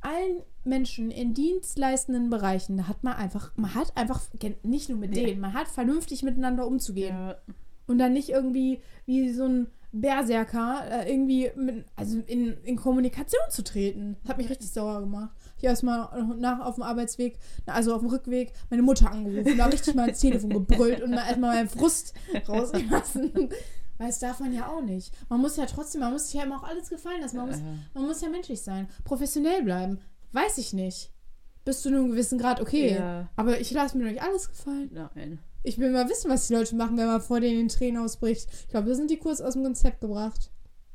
allen 0.00 0.42
Menschen 0.64 1.10
in 1.10 1.34
dienstleistenden 1.34 2.30
Bereichen, 2.30 2.78
da 2.78 2.88
hat 2.88 3.04
man 3.04 3.14
einfach, 3.14 3.52
man 3.56 3.74
hat 3.74 3.94
einfach, 3.96 4.22
nicht 4.62 4.88
nur 4.88 4.96
mit 4.98 5.14
Ja. 5.14 5.24
denen, 5.24 5.40
man 5.40 5.52
hat 5.52 5.68
vernünftig 5.68 6.22
miteinander 6.22 6.66
umzugehen. 6.66 7.14
Ja. 7.14 7.36
Und 7.90 7.98
dann 7.98 8.12
nicht 8.12 8.28
irgendwie 8.28 8.80
wie 9.04 9.32
so 9.32 9.46
ein 9.46 9.66
Berserker 9.90 10.84
äh, 10.88 11.12
irgendwie 11.12 11.50
mit, 11.56 11.84
also 11.96 12.20
in, 12.28 12.56
in 12.62 12.76
Kommunikation 12.76 13.42
zu 13.50 13.64
treten. 13.64 14.16
Das 14.22 14.30
hat 14.30 14.38
mich 14.38 14.48
richtig 14.48 14.70
sauer 14.70 15.00
gemacht. 15.00 15.30
Ich 15.56 15.64
habe 15.64 15.70
erstmal 15.70 16.36
nach 16.38 16.64
auf 16.64 16.76
dem 16.76 16.84
Arbeitsweg, 16.84 17.36
also 17.66 17.92
auf 17.92 18.00
dem 18.00 18.10
Rückweg, 18.10 18.52
meine 18.70 18.82
Mutter 18.82 19.10
angerufen, 19.10 19.58
da 19.58 19.66
richtig 19.66 19.96
mal 19.96 20.08
ins 20.08 20.20
Telefon 20.20 20.50
gebrüllt 20.50 21.02
und 21.02 21.10
mal 21.10 21.26
erstmal 21.26 21.56
meinen 21.56 21.68
Frust 21.68 22.14
rausgelassen. 22.48 23.50
Weil 23.98 24.08
es 24.08 24.20
darf 24.20 24.38
man 24.38 24.52
ja 24.52 24.68
auch 24.68 24.82
nicht. 24.82 25.12
Man 25.28 25.40
muss 25.40 25.56
ja 25.56 25.66
trotzdem, 25.66 26.02
man 26.02 26.12
muss 26.12 26.26
sich 26.26 26.34
ja 26.34 26.44
immer 26.44 26.58
auch 26.58 26.68
alles 26.68 26.90
gefallen 26.90 27.22
lassen. 27.22 27.38
Man 27.38 27.48
muss, 27.48 27.58
man 27.92 28.06
muss 28.06 28.20
ja 28.20 28.28
menschlich 28.28 28.62
sein. 28.62 28.88
Professionell 29.02 29.64
bleiben. 29.64 29.98
Weiß 30.30 30.58
ich 30.58 30.72
nicht. 30.72 31.10
Bis 31.64 31.82
zu 31.82 31.88
einem 31.88 32.08
gewissen 32.08 32.38
Grad 32.38 32.60
okay. 32.60 32.94
Ja. 32.94 33.28
Aber 33.34 33.60
ich 33.60 33.72
lasse 33.72 33.98
mir 33.98 34.04
doch 34.04 34.12
nicht 34.12 34.22
alles 34.22 34.48
gefallen. 34.48 34.90
Nein. 34.92 35.40
Ich 35.62 35.78
will 35.78 35.90
mal 35.90 36.08
wissen, 36.08 36.30
was 36.30 36.48
die 36.48 36.54
Leute 36.54 36.74
machen, 36.74 36.96
wenn 36.96 37.06
man 37.06 37.20
vor 37.20 37.40
denen 37.40 37.60
in 37.60 37.68
Tränen 37.68 38.02
ausbricht. 38.02 38.48
Ich 38.50 38.68
glaube, 38.68 38.88
da 38.88 38.94
sind 38.94 39.10
die 39.10 39.18
kurz 39.18 39.40
aus 39.40 39.54
dem 39.54 39.62
Konzept 39.62 40.00
gebracht. 40.00 40.50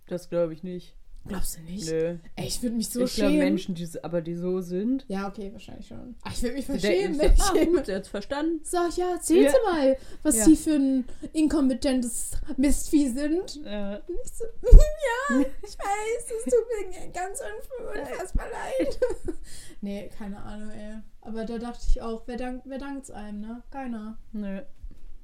Das 0.08 0.30
glaube 0.30 0.54
ich 0.54 0.64
nicht. 0.64 0.96
Glaubst 1.28 1.58
du 1.58 1.62
nicht? 1.64 1.90
Nö. 1.90 2.18
Ey, 2.36 2.46
ich 2.46 2.62
würde 2.62 2.76
mich 2.76 2.90
so 2.90 3.04
ich 3.04 3.16
glaube, 3.16 3.32
schämen. 3.32 3.46
Menschen, 3.46 3.74
die, 3.74 3.88
aber 4.04 4.22
die 4.22 4.36
so 4.36 4.62
sind, 4.62 5.06
Ja, 5.08 5.28
okay, 5.28 5.52
wahrscheinlich 5.52 5.88
schon. 5.88 6.16
Ach, 6.24 6.32
ich 6.32 6.44
würde 6.44 6.56
mich 6.56 6.66
verschämen, 6.68 7.18
wenn 7.18 7.34
ich 7.34 7.42
ah, 7.42 7.66
gut, 7.66 7.88
jetzt 7.88 8.10
verstanden. 8.10 8.60
sag, 8.64 8.96
ja, 8.96 9.14
erzähl 9.14 9.44
Ja. 9.46 9.50
sie 9.50 9.58
mal, 9.72 9.98
was 10.22 10.38
Ja. 10.38 10.46
die 10.46 10.56
für 10.56 10.76
ein 10.76 11.06
inkompetentes 11.34 12.32
Mistvieh 12.58 13.10
sind. 13.10 13.56
Ja. 13.64 13.98
Ich 13.98 14.32
so, 14.34 14.44
ja, 14.64 15.40
ich 15.40 15.78
weiß, 15.80 16.32
es 16.38 16.44
tut 16.44 17.00
mir 17.02 17.10
ganz 17.12 17.40
unf- 17.42 18.00
unfassbar 18.12 18.46
leid. 18.52 19.00
nee, 19.82 20.10
keine 20.18 20.38
Ahnung, 20.44 20.70
ey. 20.70 20.96
Aber 21.22 21.46
da 21.46 21.58
dachte 21.58 21.86
ich 21.90 22.02
auch, 22.04 22.24
wer, 22.28 22.38
dank, 22.38 22.62
wer 22.66 22.78
dankt's 22.78 23.10
einem, 23.10 23.42
ne? 23.42 23.64
Keiner. 23.72 24.20
Nö. 24.32 24.62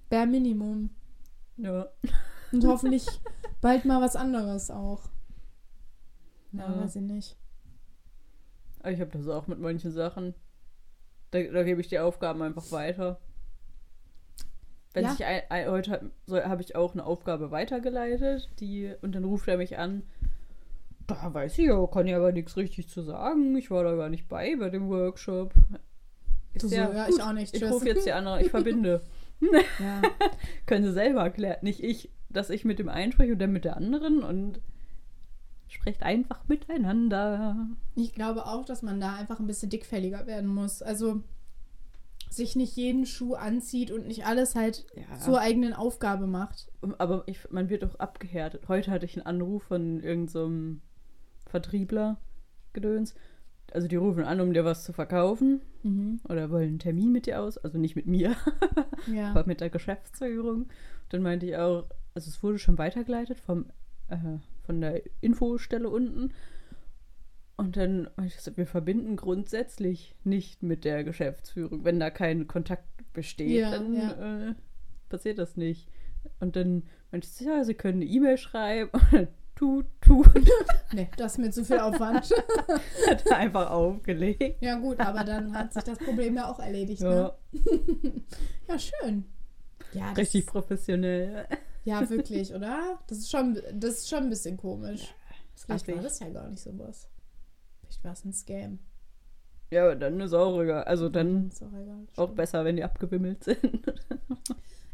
Bare 0.10 0.26
Minimum. 0.26 0.90
Ja. 1.58 1.90
Und 2.52 2.66
hoffentlich 2.66 3.06
bald 3.62 3.86
mal 3.86 4.02
was 4.02 4.16
anderes 4.16 4.72
auch. 4.72 5.04
Ja, 6.54 6.70
Ja. 6.72 6.82
weiß 6.84 6.96
ich 6.98 7.02
nicht. 7.02 7.38
Ich 8.86 9.00
habe 9.00 9.12
das 9.12 9.28
auch 9.28 9.48
mit 9.48 9.60
manchen 9.60 9.92
Sachen. 9.92 10.34
Da, 11.32 11.42
da 11.44 11.64
gebe 11.64 11.82
ich 11.82 11.88
die 11.88 12.00
Aufgaben 12.00 12.42
einfach 12.42 12.72
weiter. 12.72 13.20
Wenn 14.94 15.06
Ja. 15.06 15.12
sich 15.12 15.24
ein, 15.26 15.42
ein, 15.50 15.70
heute 15.70 16.12
so, 16.26 16.38
habe 16.44 16.62
ich 16.62 16.76
auch 16.76 16.94
eine 16.94 17.06
Aufgabe 17.06 17.52
weitergeleitet, 17.52 18.50
die 18.60 18.94
und 19.02 19.14
dann 19.16 19.24
ruft 19.24 19.48
er 19.48 19.58
mich 19.58 19.78
an. 19.78 20.04
Da 21.08 21.34
weiß 21.34 21.58
ich 21.60 21.66
ja, 21.68 21.88
kann 21.88 22.08
ja 22.08 22.18
aber 22.18 22.32
nichts 22.32 22.58
richtig 22.58 22.90
zu 22.90 23.02
sagen. 23.02 23.56
Ich 23.56 23.72
war 23.72 23.84
da 23.84 23.96
gar 23.96 24.10
nicht 24.10 24.28
bei 24.28 24.56
bei 24.58 24.70
dem 24.70 24.90
Workshop. 24.90 25.54
Du 26.60 26.68
so, 26.68 26.76
ja, 26.76 27.08
ich 27.08 27.22
auch 27.22 27.32
nicht. 27.34 27.56
Ich 27.56 27.64
rufe 27.64 27.88
jetzt 27.88 28.06
die 28.06 28.12
andere, 28.12 28.42
ich 28.42 28.50
verbinde. 28.52 29.02
Ja. 29.40 30.02
Können 30.66 30.84
sie 30.86 30.92
selber 30.92 31.22
erklären. 31.22 31.58
Nicht 31.62 31.82
ich, 31.84 32.10
dass 32.30 32.50
ich 32.50 32.66
mit 32.66 32.78
dem 32.80 32.90
einen 32.90 33.12
spreche 33.14 33.34
und 33.34 33.40
dann 33.40 33.54
mit 33.54 33.64
der 33.66 33.78
anderen 33.78 34.24
und 34.24 34.60
sprecht 35.74 36.04
einfach 36.04 36.48
miteinander. 36.48 37.68
Ich 37.96 38.14
glaube 38.14 38.46
auch, 38.46 38.66
dass 38.66 38.82
man 38.82 39.00
da 39.00 39.16
einfach 39.16 39.40
ein 39.40 39.48
bisschen 39.48 39.70
dickfälliger 39.70 40.28
werden 40.28 40.48
muss. 40.50 40.82
Also 40.82 41.24
sich 42.30 42.56
nicht 42.56 42.76
jeden 42.78 43.06
Schuh 43.06 43.34
anzieht 43.36 43.92
und 43.92 44.08
nicht 44.08 44.26
alles 44.26 44.56
halt 44.56 44.86
Ja. 44.96 45.20
zur 45.20 45.40
eigenen 45.42 45.74
Aufgabe 45.74 46.28
macht. 46.28 46.72
Aber 46.98 47.24
ich, 47.26 47.40
man 47.52 47.70
wird 47.70 47.84
auch 47.84 47.96
abgehärtet. 47.96 48.68
Heute 48.70 48.90
hatte 48.92 49.06
ich 49.06 49.18
einen 49.18 49.26
Anruf 49.26 49.64
von 49.64 50.00
irgendeinem 50.02 50.82
Vertriebler 51.46 52.18
Gedöns. 52.74 53.16
Also 53.74 53.88
die 53.88 53.96
rufen 53.98 54.24
an, 54.24 54.40
um 54.42 54.54
dir 54.54 54.66
was 54.66 54.84
zu 54.84 54.94
verkaufen 54.94 55.62
Mhm. 55.84 56.20
oder 56.30 56.50
wollen 56.52 56.68
einen 56.70 56.80
Termin 56.80 57.12
mit 57.12 57.26
dir 57.26 57.42
aus. 57.42 57.58
Also 57.58 57.78
nicht 57.78 57.96
mit 57.96 58.06
mir, 58.06 58.36
Ja. 59.12 59.32
aber 59.32 59.46
mit 59.46 59.60
der 59.62 59.70
Geschäftsführung. 59.70 60.68
Dann 61.10 61.22
meinte 61.22 61.46
ich 61.48 61.58
auch, 61.58 61.86
also 62.14 62.30
es 62.30 62.42
wurde 62.44 62.60
schon 62.60 62.78
weitergeleitet 62.78 63.40
vom, 63.40 63.66
äh, 64.12 64.40
von 64.66 64.82
der 64.82 65.02
Infostelle 65.22 65.90
unten. 65.90 66.34
Und 67.58 67.78
dann 67.78 68.10
meinte 68.16 68.34
ich, 68.36 68.42
so, 68.42 68.56
wir 68.58 68.66
verbinden 68.66 69.16
grundsätzlich 69.16 70.16
nicht 70.24 70.64
mit 70.64 70.84
der 70.84 71.04
Geschäftsführung. 71.04 71.84
Wenn 71.84 72.00
da 72.00 72.10
kein 72.10 72.48
Kontakt 72.48 72.86
besteht, 73.14 73.52
Ja, 73.52 73.72
dann 73.72 73.94
ja. 73.94 74.50
Äh, 74.50 74.56
passiert 75.10 75.38
das 75.38 75.58
nicht. 75.58 75.88
Und 76.40 76.56
dann 76.56 76.84
meinte 77.12 77.28
ich, 77.28 77.40
ja, 77.46 77.64
sie 77.64 77.74
können 77.74 78.02
eine 78.02 78.10
E-Mail 78.10 78.38
schreiben. 78.38 78.92
tut, 79.56 79.86
tut. 80.02 80.28
Nee, 80.94 81.08
das 81.16 81.34
ist 81.34 81.38
mir 81.38 81.52
zu 81.52 81.64
viel 81.64 81.80
Aufwand. 81.80 82.30
Hat 83.08 83.26
er 83.28 83.38
einfach 83.38 83.70
aufgelegt. 83.70 84.62
ja 84.62 84.78
gut, 84.78 85.00
aber 85.00 85.24
dann 85.24 85.56
hat 85.56 85.72
sich 85.72 85.84
das 85.84 85.98
Problem 86.00 86.36
ja 86.36 86.52
auch 86.52 86.60
erledigt. 86.60 87.02
Ja, 87.02 87.34
Ne? 87.54 88.14
Ja, 88.68 88.78
schön. 88.80 89.26
Ja, 89.94 90.12
richtig 90.14 90.48
professionell. 90.48 91.46
Ja, 91.84 92.10
wirklich, 92.10 92.54
oder? 92.54 93.00
Das 93.08 93.18
ist 93.20 93.32
schon, 93.32 93.60
das 93.74 94.00
ist 94.00 94.10
schon 94.10 94.24
ein 94.24 94.30
bisschen 94.30 94.58
komisch. 94.58 95.14
Vielleicht 95.56 95.88
war 95.88 96.02
das 96.02 96.20
ja 96.20 96.30
gar 96.30 96.50
nicht 96.50 96.62
sowas. 96.62 97.08
Vielleicht 97.82 98.04
war 98.04 98.14
es 98.14 98.26
ein 98.26 98.34
Scam. 98.34 98.80
Ja, 99.72 99.84
aber 99.84 99.96
dann 99.96 100.20
ist 100.20 100.34
auch 100.34 100.60
egal. 100.62 100.84
Also 100.84 101.08
dann 101.08 101.48
Ist 101.48 101.64
auch 101.64 101.74
egal. 101.74 102.08
auch 102.18 102.32
besser, 102.32 102.66
wenn 102.66 102.76
die 102.76 102.84
abgewimmelt 102.84 103.44
sind. 103.44 103.60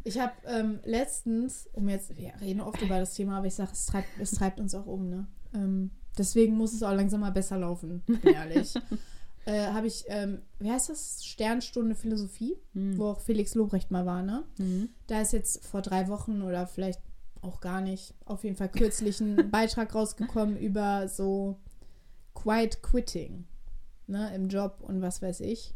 Ich 0.03 0.20
habe 0.20 0.34
ähm, 0.46 0.79
letztens, 0.86 1.67
um 1.74 1.89
jetzt, 1.89 2.15
wir 2.15 2.32
reden 2.39 2.62
oft 2.62 2.82
über 2.82 3.00
das 3.00 3.13
Thema, 3.13 3.39
aber 3.39 3.48
ich 3.48 3.56
sage, 3.56 3.72
es 3.74 3.88
treibt, 3.88 4.08
es 4.22 4.32
treibt 4.32 4.60
uns 4.60 4.74
auch 4.75 4.86
um, 4.86 5.10
ne? 5.10 5.27
Ähm, 5.53 5.91
deswegen 6.17 6.56
muss 6.56 6.74
es 6.74 6.84
auch 6.84 6.94
langsam 6.94 7.22
mal 7.22 7.32
besser 7.32 7.58
laufen, 7.58 8.03
ehrlich. 8.24 8.74
äh, 9.48 9.68
habe 9.74 9.88
ich, 9.88 10.04
ähm, 10.08 10.42
wie 10.60 10.70
heißt 10.72 10.89
das? 10.89 11.24
Sternstunde 11.25 11.96
Philosophie, 11.96 12.56
Hm. 12.74 12.98
wo 12.98 13.06
auch 13.08 13.22
Felix 13.22 13.56
Lobrecht 13.56 13.89
mal 13.92 14.06
war, 14.06 14.22
ne? 14.22 14.44
Mhm. 14.60 14.89
Da 15.08 15.22
ist 15.22 15.34
jetzt 15.34 15.66
vor 15.66 15.82
drei 15.82 16.08
Wochen 16.10 16.42
oder 16.42 16.68
vielleicht 16.68 17.01
auch 17.42 17.62
gar 17.62 17.82
nicht, 17.82 18.13
auf 18.25 18.44
jeden 18.44 18.56
Fall 18.58 18.70
kürzlich 18.70 19.20
ein 19.22 19.50
Beitrag 19.51 19.96
rausgekommen 19.96 20.58
über 20.58 21.08
so 21.08 21.58
Quiet 22.34 22.82
Quitting, 22.84 23.46
ne, 24.08 24.34
im 24.36 24.50
Job 24.50 24.80
und 24.82 25.01
was 25.01 25.22
weiß 25.22 25.39
ich. 25.42 25.74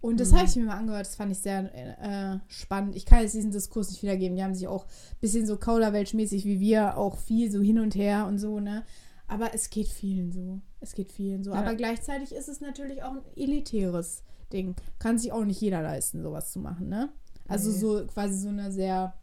Und 0.00 0.20
das 0.20 0.32
Mhm. 0.32 0.36
habe 0.36 0.46
ich 0.48 0.56
mir 0.56 0.64
mal 0.64 0.76
angehört, 0.76 1.06
das 1.06 1.14
fand 1.16 1.32
ich 1.32 1.38
sehr 1.38 1.70
äh, 1.74 2.38
spannend. 2.48 2.94
Ich 2.94 3.06
kann 3.06 3.22
jetzt 3.22 3.32
diesen 3.34 3.52
Diskurs 3.52 3.88
nicht 3.90 4.02
wiedergeben. 4.02 4.36
Die 4.36 4.42
haben 4.44 4.54
sich 4.54 4.68
auch 4.68 4.84
ein 4.84 5.16
bisschen 5.22 5.46
so 5.46 5.54
Kauderwelsch-mäßig 5.56 6.44
wie 6.44 6.60
wir 6.60 6.98
auch 6.98 7.16
viel 7.16 7.50
so 7.50 7.60
hin 7.62 7.78
und 7.78 7.94
her 7.94 8.26
und 8.26 8.38
so, 8.38 8.60
ne? 8.60 8.82
Aber 9.26 9.54
es 9.54 9.70
geht 9.70 9.88
vielen 9.88 10.32
so. 10.32 10.60
Es 10.80 10.94
geht 10.94 11.10
vielen 11.12 11.42
so. 11.44 11.52
Ja. 11.52 11.58
Aber 11.58 11.74
gleichzeitig 11.74 12.34
ist 12.34 12.48
es 12.48 12.60
natürlich 12.60 13.02
auch 13.02 13.12
ein 13.12 13.22
elitäres 13.36 14.22
Ding. 14.52 14.74
Kann 14.98 15.18
sich 15.18 15.32
auch 15.32 15.44
nicht 15.44 15.60
jeder 15.60 15.82
leisten, 15.82 16.22
sowas 16.22 16.52
zu 16.52 16.58
machen, 16.60 16.88
ne? 16.88 17.10
Also 17.48 17.70
Nee. 17.70 17.76
so 17.78 18.06
quasi 18.06 18.36
so 18.36 18.48
eine 18.48 18.70
sehr. 18.72 19.14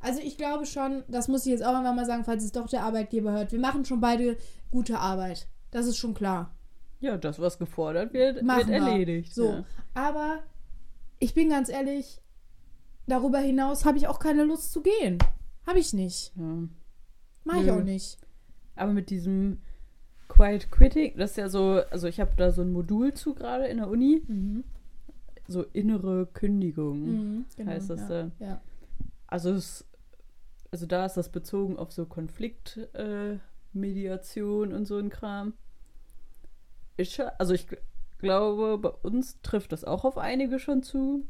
Also 0.00 0.20
ich 0.20 0.36
glaube 0.36 0.66
schon, 0.66 1.04
das 1.08 1.28
muss 1.28 1.44
ich 1.46 1.52
jetzt 1.52 1.64
auch 1.64 1.74
einfach 1.74 1.94
mal 1.94 2.06
sagen, 2.06 2.24
falls 2.24 2.44
es 2.44 2.52
doch 2.52 2.68
der 2.68 2.82
Arbeitgeber 2.84 3.32
hört. 3.32 3.52
Wir 3.52 3.58
machen 3.60 3.84
schon 3.84 4.00
beide 4.00 4.36
gute 4.70 4.98
Arbeit. 4.98 5.48
Das 5.70 5.86
ist 5.86 5.96
schon 5.96 6.14
klar. 6.14 6.54
Ja, 7.00 7.16
das, 7.18 7.38
was 7.38 7.58
gefordert 7.58 8.12
wird, 8.14 8.42
Machen 8.42 8.68
wird 8.68 8.68
wir. 8.68 8.76
erledigt. 8.88 9.34
So. 9.34 9.50
Ja. 9.50 9.64
Aber 9.94 10.38
ich 11.18 11.34
bin 11.34 11.50
ganz 11.50 11.68
ehrlich, 11.68 12.20
darüber 13.06 13.38
hinaus 13.38 13.84
habe 13.84 13.98
ich 13.98 14.06
auch 14.08 14.18
keine 14.18 14.44
Lust 14.44 14.72
zu 14.72 14.82
gehen. 14.82 15.18
Habe 15.66 15.78
ich 15.78 15.92
nicht. 15.92 16.32
Ja. 16.36 16.68
Mach 17.44 17.56
ich 17.56 17.66
Nö. 17.66 17.72
auch 17.72 17.82
nicht. 17.82 18.18
Aber 18.76 18.92
mit 18.92 19.10
diesem 19.10 19.58
Quiet 20.28 20.70
Quitting, 20.70 21.16
das 21.16 21.30
ist 21.32 21.36
ja 21.38 21.48
so, 21.48 21.82
also 21.90 22.06
ich 22.08 22.20
habe 22.20 22.32
da 22.36 22.52
so 22.52 22.62
ein 22.62 22.72
Modul 22.72 23.14
zu 23.14 23.34
gerade 23.34 23.66
in 23.66 23.78
der 23.78 23.88
Uni, 23.88 24.22
Mhm. 24.26 24.62
so 25.48 25.64
innere 25.72 26.26
Kündigung. 26.26 27.00
Mhm, 27.38 27.44
genau, 27.56 27.70
heißt 27.72 27.90
das 27.90 28.00
ja. 28.02 28.08
da. 28.08 28.30
Ja. 28.38 28.60
Also 29.28 29.50
es, 29.52 29.84
also 30.70 30.86
da 30.86 31.04
ist 31.06 31.16
das 31.16 31.30
bezogen 31.30 31.76
auf 31.78 31.90
so 31.92 32.04
Konfliktmediation 32.06 34.70
äh, 34.70 34.74
und 34.74 34.84
so 34.86 34.98
ein 34.98 35.08
Kram. 35.10 35.54
Schon, 37.02 37.26
also 37.38 37.54
ich 37.54 37.66
gl- 37.68 37.78
glaube, 38.18 38.78
bei 38.78 38.88
uns 39.08 39.40
trifft 39.42 39.72
das 39.72 39.84
auch 39.84 40.04
auf 40.04 40.18
einige 40.18 40.58
schon 40.58 40.82
zu. 40.82 41.26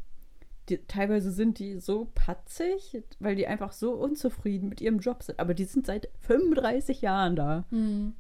Die, 0.69 0.79
teilweise 0.79 1.31
sind 1.31 1.59
die 1.59 1.79
so 1.79 2.11
patzig, 2.15 3.03
weil 3.21 3.37
die 3.37 3.47
einfach 3.47 3.73
so 3.73 3.93
unzufrieden 3.93 4.69
mit 4.69 4.81
ihrem 4.81 4.99
Job 4.99 5.23
sind. 5.23 5.39
Aber 5.39 5.55
die 5.55 5.65
sind 5.65 5.87
seit 5.87 6.09
35 6.21 7.03
Jahren 7.03 7.37
da. 7.37 7.65
Mhm. 7.71 8.15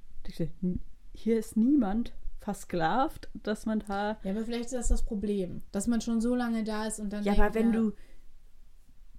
Hier 1.12 1.38
ist 1.38 1.56
niemand 1.56 2.12
versklavt, 2.40 3.28
dass 3.34 3.66
man 3.66 3.80
da. 3.80 4.18
ja, 4.22 4.30
aber 4.30 4.44
vielleicht 4.44 4.66
ist 4.66 4.74
das 4.74 4.88
das 4.88 5.04
Problem, 5.04 5.62
dass 5.72 5.88
man 5.88 6.00
schon 6.00 6.20
so 6.20 6.34
lange 6.36 6.62
da 6.62 6.86
ist 6.86 7.00
und 7.00 7.12
dann 7.12 7.24
Ja, 7.24 7.32
denkt, 7.34 7.46
aber 7.46 7.54
wenn 7.56 7.72
du 7.72 7.92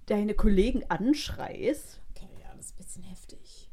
deine 0.06 0.34
Kollegen 0.34 0.84
anschreist, 0.88 2.00
Okay, 2.14 2.28
ja, 2.40 2.48
das 2.56 2.66
ist 2.66 2.72
ein 2.74 2.76
bisschen 2.78 3.02
heftig. 3.02 3.70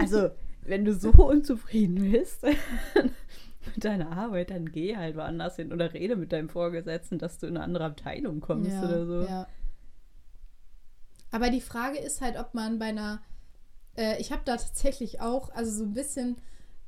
Also, 0.00 0.30
wenn 0.62 0.84
du 0.86 0.94
so 0.94 1.10
unzufrieden 1.10 2.10
bist 2.10 2.42
mit 3.74 3.84
deiner 3.84 4.12
Arbeit, 4.12 4.50
dann 4.50 4.70
geh 4.70 4.96
halt 4.96 5.16
woanders 5.16 5.56
hin 5.56 5.72
oder 5.72 5.92
rede 5.92 6.16
mit 6.16 6.32
deinem 6.32 6.48
Vorgesetzten, 6.48 7.18
dass 7.18 7.38
du 7.38 7.46
in 7.46 7.56
eine 7.56 7.64
andere 7.64 7.84
Abteilung 7.84 8.40
kommst 8.40 8.72
ja, 8.72 8.84
oder 8.84 9.06
so. 9.06 9.22
Ja. 9.22 9.46
Aber 11.30 11.50
die 11.50 11.60
Frage 11.60 11.98
ist 11.98 12.20
halt, 12.20 12.38
ob 12.38 12.54
man 12.54 12.78
bei 12.78 12.86
einer. 12.86 13.20
Äh, 13.96 14.20
ich 14.20 14.32
habe 14.32 14.42
da 14.44 14.56
tatsächlich 14.56 15.20
auch, 15.20 15.50
also 15.54 15.70
so 15.70 15.84
ein 15.84 15.94
bisschen 15.94 16.36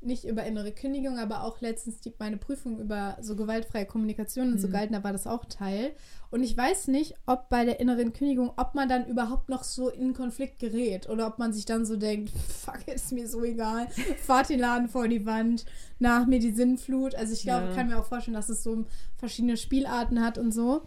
nicht 0.00 0.24
über 0.24 0.44
innere 0.44 0.72
Kündigung, 0.72 1.18
aber 1.18 1.42
auch 1.44 1.60
letztens 1.60 2.00
die, 2.00 2.12
meine 2.18 2.36
Prüfung 2.36 2.78
über 2.78 3.16
so 3.20 3.34
gewaltfreie 3.36 3.84
Kommunikation 3.86 4.52
und 4.52 4.58
so 4.60 4.68
Mhm. 4.68 4.72
gehalten, 4.72 4.92
da 4.92 5.02
war 5.04 5.12
das 5.12 5.26
auch 5.26 5.44
Teil. 5.46 5.90
Und 6.30 6.42
ich 6.42 6.56
weiß 6.56 6.88
nicht, 6.88 7.14
ob 7.26 7.48
bei 7.48 7.64
der 7.64 7.80
inneren 7.80 8.12
Kündigung, 8.12 8.52
ob 8.56 8.74
man 8.74 8.88
dann 8.88 9.06
überhaupt 9.06 9.48
noch 9.48 9.64
so 9.64 9.88
in 9.88 10.14
Konflikt 10.14 10.58
gerät 10.60 11.08
oder 11.08 11.26
ob 11.26 11.38
man 11.38 11.52
sich 11.52 11.64
dann 11.64 11.84
so 11.86 11.96
denkt, 11.96 12.30
fuck, 12.48 12.86
ist 12.86 13.12
mir 13.12 13.26
so 13.28 13.42
egal, 13.44 13.88
fahrt 14.22 14.50
den 14.50 14.60
Laden 14.60 14.88
vor 14.88 15.08
die 15.08 15.26
Wand, 15.26 15.64
nach 15.98 16.26
mir 16.26 16.38
die 16.38 16.52
Sinnflut. 16.52 17.14
Also 17.14 17.32
ich 17.32 17.42
glaube, 17.42 17.66
Ja. 17.68 17.74
kann 17.74 17.88
mir 17.88 17.98
auch 17.98 18.04
vorstellen, 18.06 18.34
dass 18.36 18.48
es 18.48 18.62
so 18.62 18.84
verschiedene 19.16 19.56
Spielarten 19.56 20.22
hat 20.24 20.38
und 20.38 20.52
so. 20.52 20.82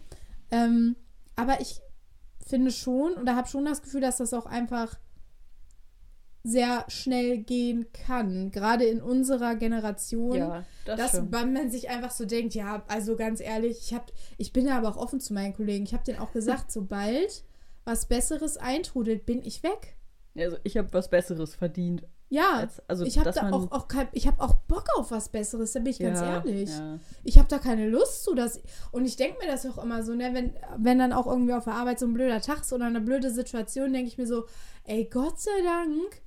Ähm, 0.52 0.96
aber 1.36 1.60
ich 1.62 1.82
finde 2.46 2.72
schon 2.72 3.14
oder 3.14 3.36
habe 3.36 3.48
schon 3.48 3.66
das 3.66 3.82
Gefühl, 3.82 4.02
dass 4.02 4.18
das 4.18 4.34
auch 4.34 4.46
einfach 4.46 4.98
sehr 6.44 6.86
schnell 6.88 7.38
gehen 7.40 7.86
kann. 7.94 8.52
Gerade 8.52 8.86
in 8.86 9.02
unserer 9.02 9.56
Generation. 9.56 10.38
Ja, 10.38 10.66
das, 10.86 10.98
dass 10.98 11.12
schon. 11.12 11.30
man 11.30 11.54
man 11.54 11.70
sich 11.70 11.90
einfach 11.90 12.12
so 12.12 12.26
denkt, 12.26 12.56
ja, 12.56 12.84
also 12.88 13.16
ganz 13.16 13.40
ehrlich, 13.40 13.80
ich, 13.86 13.94
hab, 13.94 14.12
ich 14.38 14.52
bin 14.52 14.66
da 14.66 14.78
aber 14.78 14.90
auch 14.90 14.98
offen 14.98 15.20
zu 15.20 15.34
meinen 15.34 15.54
Kollegen. 15.54 15.86
Ich 15.86 15.94
habe 15.94 16.04
denen 16.04 16.20
auch 16.20 16.32
gesagt, 16.32 16.72
sobald 16.72 17.44
was 17.86 18.08
Besseres 18.08 18.58
eintrudelt, 18.58 19.26
bin 19.26 19.44
ich 19.44 19.64
weg. 19.64 19.96
Also, 20.38 20.58
ich 20.64 20.78
habe 20.78 20.88
was 20.94 21.10
Besseres 21.10 21.56
verdient. 21.56 22.04
Ja, 22.30 22.60
Als- 22.60 22.82
also, 22.88 23.04
ich 23.04 23.20
habe 23.20 23.32
da 23.32 23.52
auch, 23.52 23.72
auch 23.72 23.88
kein, 23.90 24.08
ich 24.14 24.26
habe 24.26 24.42
auch 24.42 24.54
Bock 24.54 24.86
auf 24.96 25.12
was 25.12 25.30
Besseres, 25.30 25.74
da 25.74 25.80
bin 25.80 25.92
ich 25.92 26.00
ganz 26.00 26.22
ja, 26.22 26.36
ehrlich. 26.36 26.70
Ja. 26.70 27.00
Ich 27.26 27.38
habe 27.38 27.50
da 27.50 27.60
keine 27.60 27.90
Lust 27.90 28.24
zu. 28.24 28.34
Dass, 28.34 28.62
und 28.92 29.06
ich 29.06 29.18
denke 29.18 29.40
mir 29.40 29.52
das 29.52 29.66
auch 29.66 29.84
immer 29.84 30.04
so, 30.04 30.14
ne, 30.14 30.30
wenn, 30.34 30.54
wenn 30.78 30.98
dann 30.98 31.12
auch 31.12 31.28
irgendwie 31.28 31.54
auf 31.54 31.66
der 31.66 31.74
Arbeit 31.74 32.00
so 32.00 32.06
ein 32.06 32.14
blöder 32.14 32.40
Tag 32.40 32.62
ist 32.62 32.72
oder 32.72 32.86
eine 32.86 33.02
blöde 33.02 33.30
Situation, 33.30 33.92
denke 33.92 34.08
ich 34.08 34.18
mir 34.18 34.28
so, 34.28 34.46
ey, 34.86 35.10
Gott 35.12 35.42
sei 35.42 35.52
Dank 35.64 36.22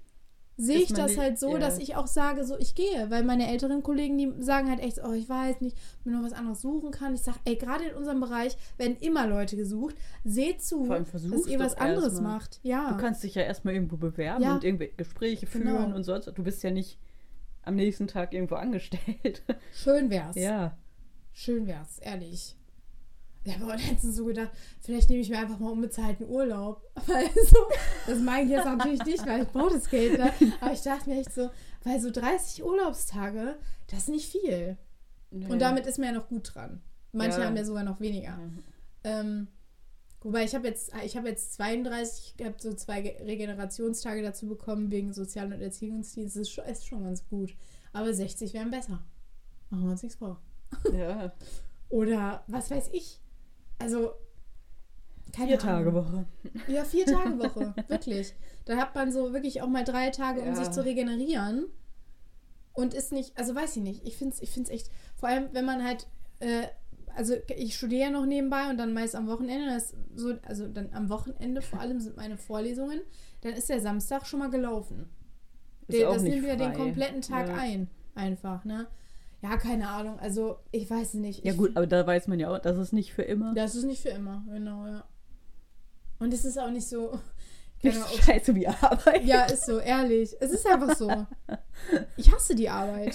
sehe 0.57 0.79
ich 0.79 0.93
das 0.93 1.13
nicht- 1.13 1.19
halt 1.21 1.39
so, 1.39 1.53
ja. 1.55 1.59
dass 1.59 1.79
ich 1.79 1.97
auch 1.97 2.07
sage, 2.07 2.45
so, 2.45 2.59
ich 2.59 2.75
gehe. 2.75 3.11
Weil 3.11 3.25
meine 3.25 3.49
älteren 3.49 3.83
Kollegen, 3.83 4.17
die 4.19 4.33
sagen 4.43 4.71
halt 4.71 4.81
echt, 4.81 5.01
oh, 5.05 5.13
ich 5.13 5.29
weiß 5.29 5.61
nicht, 5.61 5.77
ob 6.01 6.07
man 6.07 6.15
noch 6.21 6.25
was 6.31 6.33
anderes 6.33 6.61
suchen 6.61 6.91
kann. 6.91 7.15
Ich 7.15 7.23
sage, 7.23 7.39
ey, 7.45 7.57
gerade 7.57 7.85
in 7.85 7.95
unserem 7.97 8.21
Bereich 8.21 8.57
werden 8.77 8.97
immer 9.01 9.27
Leute 9.27 9.57
gesucht. 9.57 9.97
Seht 10.25 10.63
zu, 10.63 10.87
dass 10.87 11.47
ihr 11.47 11.59
was 11.59 11.77
anderes 11.77 12.15
mal. 12.21 12.35
macht. 12.35 12.61
Ja. 12.63 12.91
Du 12.93 12.97
kannst 12.99 13.23
dich 13.25 13.35
ja 13.35 13.43
erstmal 13.43 13.75
irgendwo 13.75 13.97
bewerben 13.97 14.43
Ja. 14.45 14.55
und 14.55 14.65
irgendwelche 14.65 14.95
Gespräche 14.95 15.47
Genau. 15.47 15.71
führen 15.79 15.93
und 15.93 16.05
sonst. 16.05 16.27
Du 16.27 16.43
bist 16.45 16.63
ja 16.63 16.71
nicht 16.71 16.99
am 17.63 17.75
nächsten 17.77 18.07
Tag 18.07 18.33
irgendwo 18.33 18.55
angestellt. 18.57 19.43
Schön 19.73 20.11
wär's. 20.11 20.37
ja. 20.37 20.77
Schön 21.33 21.67
wär's, 21.67 21.99
ehrlich. 21.99 22.55
Ich 23.47 23.55
habe 23.55 23.65
aber 23.65 23.77
letztens 23.77 24.17
so 24.17 24.25
gedacht, 24.25 24.51
vielleicht 24.81 25.11
nehme 25.11 25.21
ich 25.21 25.29
mir 25.29 25.39
einfach 25.39 25.59
mal 25.59 25.71
unbezahlten 25.71 26.27
Urlaub. 26.29 26.83
Weil 27.07 27.27
so, 27.47 27.59
das 28.07 28.19
meine 28.21 28.45
ich 28.45 28.51
jetzt 28.51 28.65
natürlich 28.65 29.05
nicht, 29.05 29.27
weil 29.27 29.43
ich 29.43 29.49
brauche 29.49 29.75
das 29.75 29.89
Geld. 29.91 30.19
Ne? 30.19 30.33
Aber 30.61 30.73
ich 30.73 30.81
dachte 30.81 31.11
mir 31.11 31.21
echt 31.21 31.33
so, 31.35 31.51
weil 31.83 32.01
so 32.01 32.11
30 32.11 32.65
Urlaubstage, 32.65 33.59
das 33.89 34.01
ist 34.01 34.09
nicht 34.09 34.31
viel. 34.33 34.79
Und 35.31 35.59
damit 35.61 35.85
ist 35.87 35.99
man 35.99 36.09
ja 36.09 36.13
noch 36.21 36.29
gut 36.29 36.55
dran. 36.55 36.81
Manche 37.13 37.41
Ja. 37.41 37.47
haben 37.47 37.57
ja 37.57 37.65
sogar 37.65 37.85
noch 37.85 38.01
weniger. 38.01 38.29
Ja. 38.31 39.21
Ähm, 39.21 39.49
wobei 40.23 40.45
ich 40.45 40.55
habe 40.55 40.67
jetzt, 40.69 40.93
ich 41.05 41.17
habe 41.17 41.29
jetzt 41.29 41.53
32, 41.55 42.35
ich 42.39 42.45
habe 42.47 42.55
so 42.59 42.73
zwei 42.73 43.03
Ge- 43.03 43.23
Regenerationstage 43.23 44.23
dazu 44.23 44.47
bekommen 44.49 44.91
wegen 44.91 45.13
Sozial- 45.13 45.53
und 45.53 45.61
Erziehungsdienst. 45.61 46.37
Das 46.37 46.41
ist 46.43 46.51
schon, 46.51 46.65
ist 46.65 46.87
schon 46.87 47.05
ganz 47.05 47.27
gut. 47.29 47.55
Aber 47.93 48.15
60 48.15 48.55
wären 48.55 48.71
besser. 48.71 49.03
Machen 49.69 49.85
wir 49.85 49.91
uns 49.91 50.03
nichts 50.03 50.17
vor. 50.19 50.41
ja. 50.97 51.35
Oder 51.91 52.43
was 52.47 52.71
weiß 52.71 52.89
ich. 52.93 53.21
Also, 53.85 54.13
keine 55.33 55.49
Vier 55.51 55.59
Tage. 55.59 55.93
Woche. 55.95 56.25
Ja, 56.69 56.85
vier 56.85 57.07
Tage 57.07 57.39
Woche. 57.39 57.75
wirklich. 57.89 58.35
Da 58.65 58.77
hat 58.77 58.95
man 58.95 59.13
so 59.13 59.33
wirklich 59.33 59.61
auch 59.63 59.69
mal 59.69 59.85
drei 59.85 60.11
Tage, 60.11 60.41
um 60.41 60.47
Ja. 60.49 60.55
sich 60.57 60.71
zu 60.71 60.85
regenerieren. 60.85 61.67
Und 62.73 62.95
ist 62.95 63.13
nicht, 63.13 63.37
also 63.39 63.55
weiß 63.55 63.77
ich 63.77 63.83
nicht. 63.83 64.05
Ich 64.07 64.17
finde 64.17 64.35
es 64.35 64.43
ich 64.43 64.51
find's 64.51 64.71
echt, 64.71 64.91
vor 65.17 65.29
allem 65.29 65.49
wenn 65.53 65.65
man 65.65 65.85
halt, 65.85 66.07
äh, 66.41 66.67
also 67.15 67.35
ich 67.57 67.77
studiere 67.77 68.05
ja 68.07 68.11
noch 68.11 68.27
nebenbei 68.27 68.69
und 68.71 68.79
dann 68.79 68.93
meist 68.93 69.15
am 69.15 69.29
Wochenende, 69.29 69.67
das 69.67 69.95
so, 70.17 70.35
also 70.43 70.67
dann 70.67 70.89
am 70.93 71.09
Wochenende 71.09 71.63
vor 71.63 71.79
allem 71.81 72.01
sind 72.01 72.17
meine 72.17 72.37
Vorlesungen, 72.37 73.01
dann 73.43 73.53
ist 73.53 73.69
der 73.69 73.81
Samstag 73.81 74.27
schon 74.27 74.41
mal 74.41 74.51
gelaufen. 74.51 75.09
Der, 75.89 76.11
das 76.11 76.23
nimmt 76.23 76.43
wieder 76.43 76.57
den 76.57 76.73
kompletten 76.73 77.21
Tag 77.21 77.49
Ja. 77.49 77.55
ein. 77.57 77.89
Einfach, 78.17 78.65
ne? 78.65 78.87
Ja, 79.45 79.59
keine 79.59 79.89
Ahnung. 79.89 80.19
Also, 80.21 80.57
ich 80.71 80.89
weiß 80.89 81.15
nicht. 81.15 81.45
Ja 81.45 81.53
ich, 81.53 81.59
gut, 81.59 81.77
aber 81.77 81.87
da 81.87 82.07
weiß 82.07 82.29
man 82.29 82.41
ja 82.41 82.51
auch, 82.51 82.59
das 82.59 82.79
ist 82.79 82.95
nicht 82.95 83.13
für 83.13 83.23
immer. 83.23 83.53
Das 83.53 83.75
ist 83.75 83.85
nicht 83.85 84.01
für 84.01 84.09
immer, 84.09 84.43
genau, 84.49 84.87
ja. 84.87 85.05
Und 86.19 86.33
es 86.33 86.47
ist 86.47 86.59
auch 86.59 86.71
nicht 86.71 86.89
so. 86.89 87.19
Genau, 87.83 88.07
scheiße 88.07 88.55
wie 88.55 88.67
Arbeit. 88.67 89.27
ja, 89.27 89.43
ist 89.43 89.67
so, 89.67 89.79
ehrlich. 89.79 90.35
Es 90.41 90.53
ist 90.53 90.67
einfach 90.67 90.97
so. 90.97 91.11
Ich 92.17 92.33
hasse 92.33 92.55
die 92.55 92.71
Arbeit. 92.71 93.15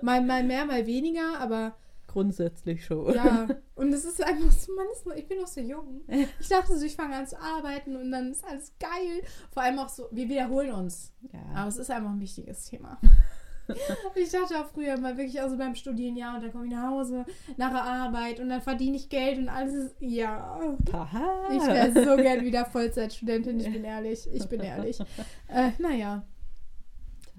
Mal, 0.00 0.22
mal 0.22 0.42
mehr, 0.42 0.64
mal 0.64 0.86
weniger, 0.86 1.38
aber 1.38 1.74
Grundsätzlich 2.06 2.86
schon. 2.86 3.14
ja. 3.14 3.48
Und 3.74 3.92
es 3.92 4.06
ist 4.06 4.24
einfach 4.24 4.50
so, 4.50 4.74
man 4.74 4.86
ist 4.92 5.04
nur, 5.04 5.14
ich 5.14 5.28
bin 5.28 5.38
noch 5.38 5.46
so 5.46 5.60
jung. 5.60 6.00
Ich 6.40 6.48
dachte 6.48 6.78
so, 6.78 6.86
ich 6.86 6.96
fange 6.96 7.16
an 7.16 7.26
zu 7.26 7.38
arbeiten 7.38 7.96
und 7.96 8.10
dann 8.10 8.30
ist 8.30 8.42
alles 8.46 8.72
geil. 8.80 9.22
Vor 9.50 9.62
allem 9.62 9.78
auch 9.78 9.90
so, 9.90 10.08
wir 10.10 10.26
wiederholen 10.26 10.72
uns. 10.72 11.12
Ja. 11.30 11.40
Aber 11.54 11.68
es 11.68 11.76
ist 11.76 11.90
einfach 11.90 12.10
ein 12.10 12.20
wichtiges 12.20 12.64
Thema. 12.64 12.98
Ich 14.14 14.30
dachte 14.30 14.54
auch 14.60 14.66
früher 14.66 14.98
mal 14.98 15.16
wirklich, 15.16 15.40
also 15.40 15.56
beim 15.56 15.74
Studieren, 15.74 16.16
ja, 16.16 16.34
und 16.34 16.42
dann 16.42 16.52
komme 16.52 16.66
ich 16.66 16.72
nach 16.72 16.90
Hause, 16.90 17.24
nach 17.56 17.70
der 17.70 17.84
Arbeit 17.84 18.40
und 18.40 18.48
dann 18.48 18.60
verdiene 18.60 18.96
ich 18.96 19.08
Geld 19.08 19.38
und 19.38 19.48
alles 19.48 19.72
ist, 19.74 19.96
ja. 20.00 20.58
Haha. 20.92 21.48
Ich 21.52 21.66
wäre 21.66 22.04
so 22.04 22.16
gern 22.16 22.44
wieder 22.44 22.64
Vollzeitstudentin, 22.66 23.58
ich 23.60 23.72
bin 23.72 23.84
ehrlich, 23.84 24.28
ich 24.32 24.46
bin 24.48 24.60
ehrlich. 24.60 24.98
Äh, 25.48 25.70
naja, 25.78 26.24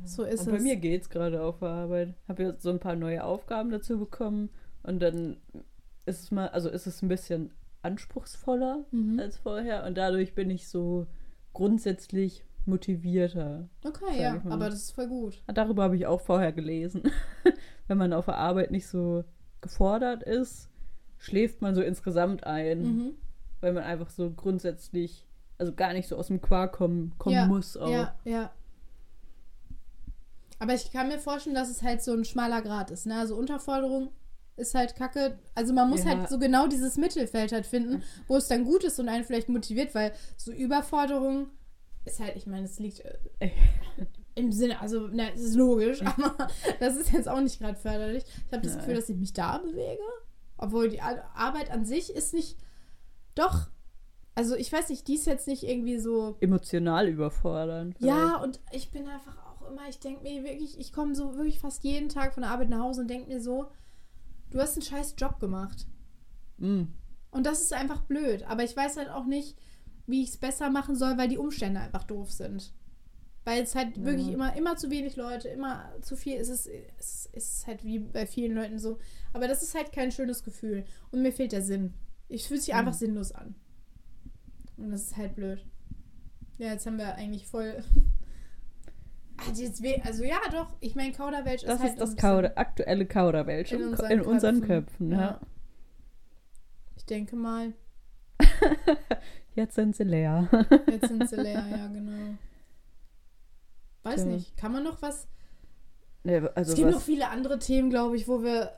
so 0.06 0.24
ist 0.24 0.42
und 0.42 0.52
bei 0.52 0.58
es. 0.58 0.64
mir 0.64 0.76
geht's 0.76 1.10
gerade 1.10 1.42
auf 1.42 1.60
der 1.60 1.70
Arbeit. 1.70 2.14
Habe 2.28 2.44
jetzt 2.44 2.62
so 2.64 2.70
ein 2.70 2.80
paar 2.80 2.96
neue 2.96 3.24
Aufgaben 3.24 3.72
dazu 3.72 3.98
bekommen 3.98 4.50
und 4.84 5.00
dann 5.02 5.38
ist 6.06 6.22
es 6.24 6.32
mal, 6.32 6.48
also 6.50 6.70
ist 6.70 6.86
es 6.88 7.02
ein 7.02 7.08
bisschen 7.08 7.52
anspruchsvoller 7.82 8.86
Mhm. 8.92 9.20
als 9.20 9.38
vorher 9.38 9.84
und 9.86 9.98
dadurch 9.98 10.36
bin 10.36 10.50
ich 10.50 10.68
so 10.68 11.08
grundsätzlich 11.54 12.44
motivierter. 12.66 13.68
Okay, 13.84 14.22
ja, 14.22 14.42
aber 14.50 14.70
das 14.70 14.76
ist 14.84 14.92
voll 14.92 15.08
gut. 15.08 15.42
Darüber 15.48 15.84
habe 15.84 15.96
ich 15.96 16.06
auch 16.06 16.22
vorher 16.22 16.52
gelesen. 16.52 17.04
Wenn 17.88 17.98
man 17.98 18.14
auf 18.14 18.26
der 18.26 18.38
Arbeit 18.38 18.72
nicht 18.72 18.88
so 18.88 19.24
gefordert 19.62 20.24
ist, 20.24 20.70
schläft 21.18 21.62
man 21.62 21.76
so 21.76 21.82
insgesamt 21.82 22.46
ein, 22.46 22.82
Mhm. 22.84 23.12
weil 23.62 23.74
man 23.74 23.84
einfach 23.84 24.10
so 24.10 24.32
grundsätzlich, 24.32 25.26
also 25.58 25.74
gar 25.74 25.94
nicht 25.94 26.08
so 26.08 26.18
aus 26.18 26.28
dem 26.28 26.42
Quark 26.42 26.74
kommen, 26.74 27.14
kommen 27.18 27.36
ja, 27.36 27.46
muss 27.46 27.78
auch. 27.78 27.90
Ja, 27.90 28.16
ja. 28.26 28.52
Aber 30.60 30.74
ich 30.74 30.92
kann 30.92 31.08
mir 31.10 31.20
vorstellen, 31.20 31.56
dass 31.56 31.70
es 31.70 31.82
halt 31.84 32.02
so 32.02 32.14
ein 32.14 32.24
schmaler 32.26 32.62
Grad 32.62 32.92
ist. 32.92 33.06
Ne? 33.06 33.16
Also 33.18 33.36
Unterforderung 33.36 34.10
ist 34.56 34.76
halt 34.76 34.96
kacke. 34.96 35.38
Also 35.56 35.74
man 35.74 35.90
muss 35.90 36.06
Ja. 36.06 36.12
halt 36.18 36.30
so 36.30 36.40
genau 36.40 36.68
dieses 36.68 36.96
Mittelfeld 36.98 37.52
halt 37.52 37.66
finden, 37.66 38.04
wo 38.28 38.38
es 38.38 38.48
dann 38.48 38.64
gut 38.64 38.84
ist 38.84 39.00
und 39.00 39.10
einen 39.10 39.24
vielleicht 39.26 39.50
motiviert, 39.50 39.94
weil 39.96 40.14
so 40.38 40.52
Überforderung 40.52 41.48
ist 42.06 42.20
halt, 42.20 42.36
ich 42.36 42.48
meine, 42.48 42.66
es 42.66 42.80
liegt 42.80 43.02
äh, 43.40 43.52
im 44.36 44.52
Sinne, 44.52 44.82
also 44.82 45.08
ne, 45.08 45.32
es 45.34 45.42
ist 45.42 45.56
logisch, 45.56 46.02
aber 46.02 46.36
das 46.80 46.96
ist 46.96 47.12
jetzt 47.12 47.30
auch 47.30 47.40
nicht 47.42 47.60
gerade 47.60 47.78
förderlich. 47.78 48.24
Ich 48.48 48.54
habe 48.54 48.64
das. 48.64 48.78
Gefühl, 48.78 48.96
dass 48.96 49.10
ich 49.10 49.18
mich 49.18 49.34
da 49.34 49.58
bewege, 49.60 50.02
obwohl 50.58 50.90
die 50.90 51.02
Ar- 51.02 51.30
Arbeit 51.36 51.72
an 51.72 51.86
sich 51.86 52.14
ist 52.14 52.34
nicht, 52.34 52.58
doch, 53.36 53.68
also 54.36 54.56
ich 54.56 54.72
weiß 54.72 54.90
nicht, 54.90 55.08
die 55.08 55.16
ist 55.16 55.26
jetzt 55.28 55.48
nicht 55.48 55.64
irgendwie 55.64 56.00
so 56.00 56.38
Emotional 56.40 57.08
überfordern. 57.08 57.94
ja, 58.00 58.38
und 58.38 58.60
ich 58.72 58.92
bin 58.92 59.08
einfach 59.08 59.38
auch 59.46 59.70
immer, 59.70 59.88
ich 59.90 60.00
denke 60.00 60.24
mir 60.24 60.44
wirklich, 60.44 60.80
ich 60.80 60.92
komme 60.92 61.16
so 61.16 61.36
wirklich 61.36 61.60
fast 61.60 61.84
jeden 61.84 62.10
Tag 62.10 62.34
von 62.34 62.42
der 62.44 62.52
Arbeit 62.52 62.70
nach 62.70 62.80
Hause 62.80 63.02
und 63.02 63.10
denke 63.10 63.30
mir 63.30 63.42
so, 63.42 63.68
du 64.50 64.60
hast 64.60 64.74
einen 64.74 64.82
scheiß 64.84 65.16
Job 65.18 65.40
gemacht. 65.40 65.86
Mm. 66.58 66.84
Und 67.32 67.46
das 67.46 67.62
ist 67.62 67.74
einfach 67.74 68.02
blöd. 68.02 68.44
Aber 68.48 68.64
ich 68.64 68.76
weiß 68.78 68.98
halt 68.98 69.10
auch 69.10 69.26
nicht, 69.26 69.58
wie 70.08 70.24
ich 70.24 70.30
es 70.30 70.38
besser 70.38 70.70
machen 70.70 70.96
soll, 70.96 71.18
weil 71.18 71.28
die 71.30 71.38
Umstände 71.38 71.80
einfach 71.80 72.04
doof 72.04 72.32
sind. 72.32 72.74
Weil 73.46 73.64
es 73.64 73.76
halt 73.76 73.98
Ja. 73.98 74.04
wirklich 74.06 74.30
immer, 74.30 74.56
immer 74.56 74.76
zu 74.78 74.90
wenig 74.90 75.16
Leute, 75.18 75.50
immer 75.50 75.92
zu 76.02 76.16
viel. 76.16 76.38
Es 76.38 76.48
ist, 76.50 76.70
es 76.98 77.26
ist 77.34 77.68
halt 77.68 77.84
wie 77.84 78.00
bei 78.00 78.26
vielen 78.26 78.56
Leuten 78.56 78.80
so. 78.80 79.00
Aber 79.34 79.48
das 79.48 79.64
ist 79.64 79.76
halt 79.76 79.92
kein 79.92 80.12
schönes 80.12 80.44
Gefühl. 80.44 80.86
Und 81.12 81.22
mir 81.22 81.32
fehlt 81.34 81.52
der 81.52 81.62
Sinn. 81.62 81.94
Ich 82.30 82.48
fühle 82.48 82.62
sich 82.62 82.74
einfach 82.74 82.94
Mhm. 82.94 82.98
sinnlos 82.98 83.32
an. 83.34 83.56
Und 84.78 84.92
das 84.92 85.04
ist 85.04 85.18
halt 85.18 85.36
blöd. 85.36 85.66
Ja, 86.58 86.68
jetzt 86.70 86.86
haben 86.86 86.98
wir 86.98 87.16
eigentlich 87.16 87.46
voll. 87.48 87.84
Ah, 89.36 89.50
Also 90.06 90.24
ja, 90.24 90.38
doch. 90.52 90.76
Ich 90.80 90.94
meine, 90.96 91.12
Kauderwelsch 91.12 91.64
Das 91.64 91.76
ist 91.78 91.82
halt 91.82 91.94
ist 91.94 92.00
das 92.00 92.10
ein 92.12 92.16
bisschen- 92.16 92.30
Kauder, 92.30 92.58
aktuelle 92.58 93.06
Kauderwelsch 93.08 93.72
In 93.72 93.82
in, 93.82 93.88
unseren 93.88 94.12
in 94.12 94.22
unseren 94.22 94.62
Köpfen. 94.62 95.10
Köpfen. 95.10 95.12
Ja. 95.12 95.20
ja. 95.20 95.42
Ich 96.96 97.06
denke 97.08 97.36
mal, 97.36 97.74
Jetzt 99.56 99.76
sind 99.76 99.96
sie 99.96 100.04
leer. 100.04 100.50
jetzt 100.88 101.08
sind 101.08 101.30
sie 101.30 101.36
leer, 101.36 101.64
ja, 101.70 101.88
genau. 101.88 102.38
Weiß 104.04 104.24
Tja. 104.24 104.34
nicht. 104.34 104.58
Kann 104.58 104.72
man 104.72 104.84
noch 104.84 105.02
was 105.02 105.28
Nee, 106.24 106.38
also 106.56 106.72
es 106.72 106.76
gibt 106.76 106.90
noch 106.90 106.98
was, 106.98 107.04
viele 107.04 107.30
andere 107.30 107.60
Themen, 107.60 107.90
glaube 107.90 108.16
ich, 108.16 108.28
wo 108.28 108.44
wir 108.44 108.72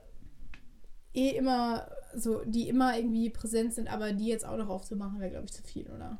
eh 1.13 1.29
immer 1.29 1.87
so, 2.15 2.43
die 2.45 2.67
immer 2.67 2.97
irgendwie 2.97 3.29
präsent 3.29 3.73
sind, 3.73 3.91
aber 3.91 4.13
die 4.13 4.27
jetzt 4.27 4.45
auch 4.45 4.57
noch 4.57 4.69
aufzumachen, 4.69 5.19
wäre, 5.19 5.31
glaube 5.31 5.45
ich, 5.45 5.53
zu 5.53 5.63
viel, 5.63 5.89
oder? 5.91 6.17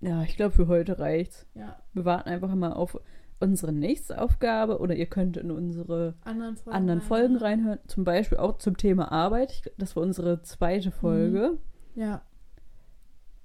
ja, 0.00 0.22
ich 0.22 0.36
glaube, 0.36 0.54
für 0.54 0.66
heute 0.66 0.98
reicht's. 0.98 1.46
Ja, 1.54 1.80
Wir 1.92 2.04
warten 2.04 2.28
einfach 2.28 2.54
mal 2.54 2.72
auf 2.72 2.98
unsere 3.38 3.72
nächste 3.72 4.20
Aufgabe 4.20 4.78
oder 4.78 4.94
ihr 4.94 5.06
könnt 5.06 5.36
in 5.36 5.50
unsere 5.50 6.14
anderen 6.24 6.56
Folgen. 6.56 6.76
anderen 6.76 7.00
Folgen 7.00 7.34
ja. 7.34 7.40
reinhören. 7.40 7.78
Zum 7.86 8.04
Beispiel 8.04 8.38
auch 8.38 8.58
zum 8.58 8.76
Thema 8.76 9.12
Arbeit. 9.12 9.52
Ich, 9.52 9.72
das 9.78 9.94
war 9.94 10.02
unsere 10.02 10.42
zweite 10.42 10.90
Folge. 10.90 11.58
Ja, 11.94 12.22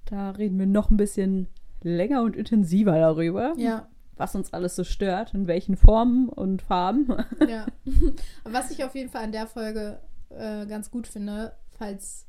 Da 0.08 0.32
reden 0.32 0.58
wir 0.58 0.66
noch 0.66 0.90
ein 0.90 0.98
bisschen 0.98 1.48
länger 1.84 2.24
und 2.24 2.36
intensiver 2.36 2.98
darüber, 2.98 3.54
ja, 3.58 3.88
was 4.16 4.36
uns 4.36 4.54
alles 4.54 4.76
so 4.76 4.84
stört, 4.84 5.34
in 5.34 5.48
welchen 5.48 5.78
Formen 5.78 6.30
und 6.30 6.62
Farben. 6.62 7.14
ja. 7.48 7.68
Was 8.44 8.72
ich 8.72 8.84
auf 8.84 8.96
jeden 8.96 9.10
Fall 9.10 9.24
an 9.24 9.32
der 9.32 9.48
Folge 9.48 10.00
äh, 10.30 10.66
ganz 10.66 10.90
gut 10.90 11.08
finde, 11.08 11.54
falls 11.78 12.26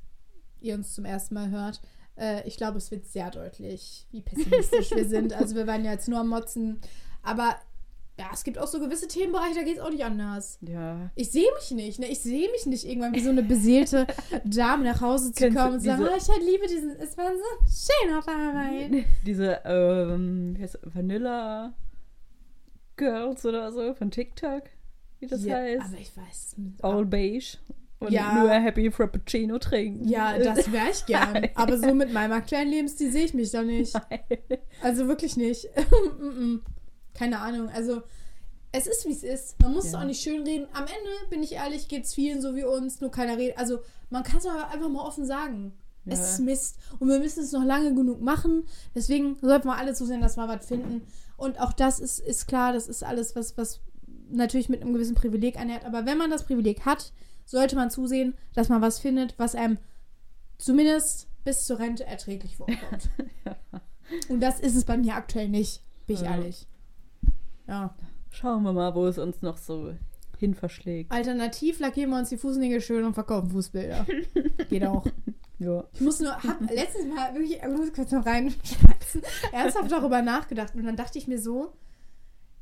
ihr 0.61 0.75
uns 0.75 0.95
zum 0.95 1.05
ersten 1.05 1.35
Mal 1.35 1.51
hört, 1.51 1.81
äh, 2.17 2.47
ich 2.47 2.57
glaube, 2.57 2.79
es 2.79 2.91
wird 2.91 3.07
sehr 3.07 3.31
deutlich, 3.31 4.07
wie 4.11 4.21
pessimistisch 4.21 4.91
wir 4.91 5.09
sind. 5.09 5.33
Also 5.39 5.55
wir 5.55 5.67
waren 5.67 5.85
ja 5.85 5.93
jetzt 5.93 6.09
nur 6.09 6.19
am 6.19 6.29
Motzen, 6.29 6.81
aber 7.23 7.57
ja, 8.19 8.31
es 8.33 8.43
gibt 8.43 8.59
auch 8.59 8.67
so 8.67 8.81
gewisse 8.81 9.07
Themenbereiche, 9.07 9.55
da 9.55 9.63
geht 9.63 9.77
es 9.77 9.83
auch 9.83 9.91
nicht 9.91 10.05
anders. 10.05 10.59
Ja. 10.61 11.11
Ich 11.15 11.31
sehe 11.31 11.47
mich 11.55 11.71
nicht, 11.71 12.01
ne? 12.01 12.07
Ich 12.09 12.19
sehe 12.21 12.51
mich 12.51 12.67
nicht 12.67 12.85
irgendwann 12.85 13.15
wie 13.15 13.21
so 13.21 13.31
eine 13.31 13.45
beseelte 13.45 14.09
Dame 14.45 14.85
nach 14.85 15.01
Hause 15.01 15.33
zu 15.33 15.45
Kennst 15.45 15.57
kommen 15.57 15.75
und 15.75 15.81
zu 15.81 15.87
sagen, 15.87 16.03
oh, 16.03 16.17
ich 16.17 16.29
halt 16.29 16.43
liebe 16.45 16.67
diesen, 16.67 16.97
es 16.99 17.17
war 17.17 17.31
so 17.31 18.03
schön 18.03 18.15
auf 18.17 18.27
Arbeit. 18.27 19.05
Diese 19.27 19.61
ähm, 19.65 20.55
wie 20.57 20.63
heißt, 20.63 20.81
Vanilla 20.83 21.75
Girls 22.97 23.47
oder 23.47 23.71
so 23.71 23.95
von 23.95 24.11
TikTok, 24.11 24.65
wie 25.21 25.29
das 25.29 25.45
ja, 25.45 25.57
heißt. 25.57 25.85
Aber 25.85 26.01
ich 26.01 26.17
weiß 26.17 26.59
nicht. 26.59 26.83
All 26.83 27.07
beige. 27.07 27.59
Und 28.01 28.13
Ja. 28.13 28.35
nur 28.35 28.51
Happy 28.51 28.91
Frappuccino 28.91 29.59
trinken. 29.59 30.09
Ja, 30.09 30.39
das 30.39 30.71
wäre 30.71 30.91
ich 30.91 31.07
gern. 31.07 31.49
Aber 31.55 31.79
so 31.79 31.95
mit 31.95 32.13
meinem 32.13 32.33
aktuellen 32.33 32.69
Lebensstil 32.69 33.11
sehe 33.11 33.25
ich 33.25 33.35
mich 33.35 33.51
da 33.51 33.63
nicht. 33.63 33.93
Also 34.83 35.09
wirklich 35.09 35.37
nicht. 35.37 35.69
Keine 37.19 37.41
Ahnung. 37.41 37.69
Also 37.71 38.03
es 38.71 38.87
ist, 38.87 39.07
wie 39.07 39.13
es 39.13 39.23
ist. 39.25 39.61
Man 39.61 39.73
muss 39.73 39.87
es 39.87 39.93
Ja. 39.93 40.01
auch 40.01 40.05
nicht 40.05 40.23
schön 40.23 40.43
reden. 40.45 40.67
Am 40.73 40.83
Ende, 40.85 41.11
bin 41.31 41.43
ich 41.43 41.53
ehrlich, 41.53 41.89
geht 41.89 42.05
es 42.05 42.15
vielen 42.15 42.41
so 42.41 42.55
wie 42.55 42.65
uns. 42.65 43.01
Nur 43.01 43.11
keiner 43.11 43.37
redet. 43.37 43.59
Also 43.59 43.81
man 44.11 44.23
kann 44.23 44.39
es 44.39 44.47
aber 44.47 44.69
einfach 44.69 44.89
mal 44.89 45.03
offen 45.05 45.25
sagen. 45.27 45.73
Es 46.07 46.21
Ja. 46.21 46.25
ist 46.27 46.39
Mist. 46.41 46.79
Und 47.01 47.09
wir 47.09 47.19
müssen 47.19 47.43
es 47.43 47.53
noch 47.53 47.65
lange 47.65 47.93
genug 47.95 48.21
machen. 48.21 48.65
Deswegen 48.95 49.37
sollten 49.41 49.67
wir 49.69 49.77
alle 49.77 49.95
zusehen, 49.95 50.21
dass 50.21 50.37
wir 50.37 50.47
was 50.49 50.67
finden. 50.67 51.03
Und 51.37 51.59
auch 51.61 51.73
das 51.73 51.99
ist, 51.99 52.21
ist 52.21 52.47
klar, 52.47 52.73
das 52.73 52.89
ist 52.89 53.03
alles, 53.03 53.35
was, 53.35 53.57
was 53.57 53.81
natürlich 54.31 54.69
mit 54.69 54.81
einem 54.83 54.93
gewissen 54.93 55.15
Privileg 55.17 55.57
einhergeht. 55.59 55.87
Aber 55.87 56.07
wenn 56.07 56.19
man 56.19 56.31
das 56.31 56.45
Privileg 56.45 56.85
hat, 56.87 57.13
sollte 57.47 57.75
man 57.77 57.91
zusehen, 57.91 58.35
dass 58.55 58.69
man 58.69 58.81
was 58.83 58.99
findet, 59.01 59.39
was 59.39 59.55
einem 59.55 59.79
zumindest 60.59 61.29
bis 61.45 61.65
zur 61.65 61.79
Rente 61.79 62.05
erträglich 62.05 62.57
vorkommt. 62.57 63.09
Und 64.29 64.41
das 64.41 64.61
ist 64.61 64.77
es 64.77 64.85
bei 64.85 64.97
mir 64.97 65.15
aktuell 65.15 65.49
nicht, 65.49 65.83
bin 66.07 66.17
ich 66.17 66.23
Ja. 66.23 66.33
ehrlich. 66.37 66.67
Ja. 67.69 67.95
Schauen 68.31 68.63
wir 68.63 68.73
mal, 68.73 68.95
wo 68.95 69.07
es 69.07 69.19
uns 69.19 69.43
noch 69.43 69.57
so 69.57 69.95
hin 70.39 70.55
verschlägt. 70.55 71.11
Alternativ 71.13 71.81
lackieren 71.81 72.11
wir 72.11 72.19
uns 72.19 72.29
die 72.29 72.37
Fußnägel 72.37 72.81
schön 72.81 73.05
und 73.05 73.15
verkaufen 73.15 73.51
Fußbilder. 73.51 74.07
Geht 74.69 74.85
auch. 74.85 75.05
Ja. 75.59 75.85
Ich 75.93 76.01
muss 76.01 76.21
nur, 76.21 76.33
hab 76.37 76.61
letztens 76.71 77.13
mal 77.13 77.35
wirklich, 77.35 77.59
ich 77.61 77.69
muss 77.69 77.93
kurz 77.93 78.13
noch 78.13 78.25
reinschmeißen, 78.25 79.23
ernsthaft 79.53 79.91
darüber 79.91 80.23
nachgedacht. 80.23 80.75
Und 80.77 80.85
dann 80.85 80.95
dachte 80.97 81.19
ich 81.19 81.27
mir 81.27 81.39
so, 81.41 81.73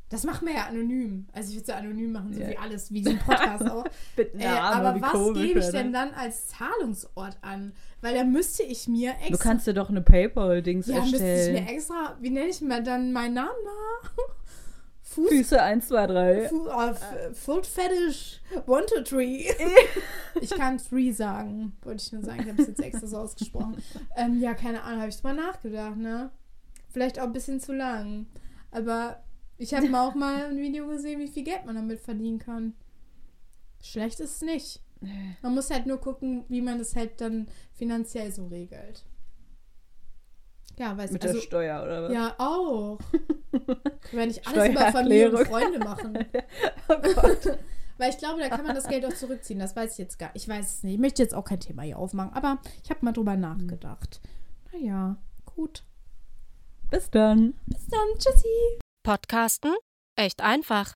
das 0.09 0.23
machen 0.25 0.47
wir 0.47 0.55
ja 0.55 0.66
anonym. 0.66 1.27
Also 1.33 1.51
ich 1.51 1.57
würde 1.57 1.62
es 1.62 1.69
ja 1.69 1.77
anonym 1.77 2.12
machen, 2.12 2.33
so 2.33 2.40
Ja. 2.40 2.49
wie 2.49 2.57
alles, 2.57 2.90
wie 2.92 3.03
diesen 3.03 3.19
Podcast 3.19 3.69
auch. 3.71 3.85
Mit 4.16 4.35
Äh, 4.40 4.47
aber 4.47 5.01
was 5.03 5.35
gebe 5.35 5.59
ich 5.59 5.66
denn 5.71 5.92
das? 5.92 6.03
dann 6.05 6.14
als 6.14 6.47
Zahlungsort 6.49 7.37
an? 7.42 7.73
Weil 8.01 8.14
da 8.14 8.25
müsste 8.25 8.62
ich 8.62 8.87
mir 8.88 9.11
extra. 9.11 9.31
Du 9.33 9.38
kannst 9.38 9.66
dir 9.66 9.75
doch 9.75 9.90
eine 9.90 10.01
Paypal-Dings 10.01 10.87
ja, 10.87 11.01
müsste 11.01 11.16
ich 11.16 11.23
erstellen. 11.23 11.64
mir 11.64 11.71
extra, 11.73 12.16
wie 12.21 12.31
nenne 12.31 12.47
ich 12.49 12.61
mir 12.62 12.83
dann 12.83 13.12
meinen 13.12 13.35
Namen 13.35 13.51
da? 13.64 14.09
Fuß. 15.16 15.29
Füße 15.31 15.62
1, 15.62 15.88
2, 15.88 16.07
3. 16.07 16.48
Fu 16.50 16.68
äh, 16.68 16.90
F- 16.90 17.38
Foot 17.38 17.66
Fetish 17.66 18.42
Want 18.66 18.88
to 18.90 19.00
Tree. 19.02 19.46
ich 20.40 20.50
kann 20.50 20.76
Tree 20.76 21.11
sagen, 21.11 21.74
wollte 21.83 22.02
ich 22.05 22.12
nur 22.12 22.22
sagen. 22.22 22.40
Ich 22.42 22.48
habe 22.48 22.61
es 22.61 22.68
jetzt 22.68 22.83
extra 22.83 23.07
so 23.07 23.16
ausgesprochen. 23.16 23.83
Ähm, 24.14 24.40
ja, 24.40 24.52
keine 24.52 24.83
Ahnung, 24.83 25.00
habe 25.00 25.09
ich 25.09 25.16
drüber 25.16 25.33
nachgedacht, 25.33 25.96
ne? 25.96 26.31
Vielleicht 26.90 27.18
auch 27.18 27.24
ein 27.24 27.33
bisschen 27.33 27.61
zu 27.61 27.72
lang. 27.72 28.26
Aber 28.70 29.22
ich 29.57 29.72
habe 29.72 29.88
mal 29.88 30.07
auch 30.07 30.14
mal 30.14 30.44
ein 30.44 30.59
Video 30.59 30.87
gesehen, 30.87 31.18
wie 31.18 31.29
viel 31.29 31.44
Geld 31.44 31.64
man 31.64 31.76
damit 31.76 32.00
verdienen 32.00 32.38
kann. 32.38 32.74
Schlecht 33.83 34.20
ist 34.20 34.37
es 34.37 34.42
nicht. 34.42 34.83
Man 35.40 35.55
muss 35.55 35.70
halt 35.70 35.87
nur 35.87 35.98
gucken, 35.98 36.44
wie 36.48 36.61
man 36.61 36.79
das 36.79 36.94
halt 36.94 37.22
dann 37.22 37.48
finanziell 37.72 38.31
so 38.33 38.48
regelt. 38.48 39.05
Ja, 40.79 40.94
weißt 40.96 41.14
Mit 41.14 41.22
also, 41.22 41.37
der 41.37 41.42
Steuer, 41.42 41.83
oder 41.83 42.02
was? 42.02 42.12
Ja, 42.12 42.35
auch. 42.37 42.98
Können 43.66 44.12
wir 44.12 44.27
nicht 44.27 44.47
alles 44.47 44.71
über 44.71 44.92
Familie 44.92 45.37
und 45.37 45.47
Freunde 45.47 45.79
machen. 45.79 46.19
Oh 46.88 46.97
Gott. 47.03 47.59
Weil 47.99 48.11
ich 48.11 48.19
glaube, 48.19 48.40
da 48.40 48.49
kann 48.49 48.66
man 48.66 48.75
das 48.75 48.88
Geld 48.88 49.07
auch 49.07 49.14
zurückziehen. 49.14 49.59
Das 49.59 49.75
weiß 49.75 49.92
ich 49.92 49.99
jetzt 49.99 50.19
gar 50.19 50.31
Ich 50.35 50.47
weiß 50.47 50.77
es 50.77 50.83
nicht. 50.83 50.95
Ich 50.95 51.01
möchte 51.01 51.23
jetzt 51.23 51.35
auch 51.35 51.45
kein 51.45 51.61
Thema 51.61 51.83
hier 51.83 51.99
aufmachen. 51.99 52.33
Aber 52.35 52.59
ich 52.85 52.90
habe 52.90 53.05
mal 53.05 53.12
drüber 53.12 53.37
nachgedacht. 53.37 54.21
Naja, 54.73 55.16
gut. 55.47 55.83
Bis 56.90 57.11
dann. 57.11 57.55
Bis 57.66 57.87
dann. 57.87 58.07
Tschüssi. 58.19 58.79
Podcasten? 59.03 59.75
Echt 60.14 60.42
einfach. 60.42 60.92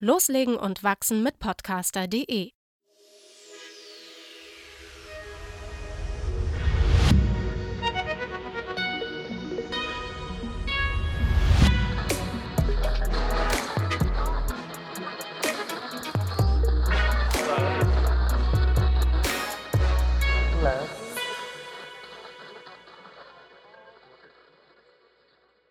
Loslegen 0.00 0.56
und 0.56 0.82
wachsen 0.82 1.22
mit 1.22 1.38
podcaster.de 1.38 2.50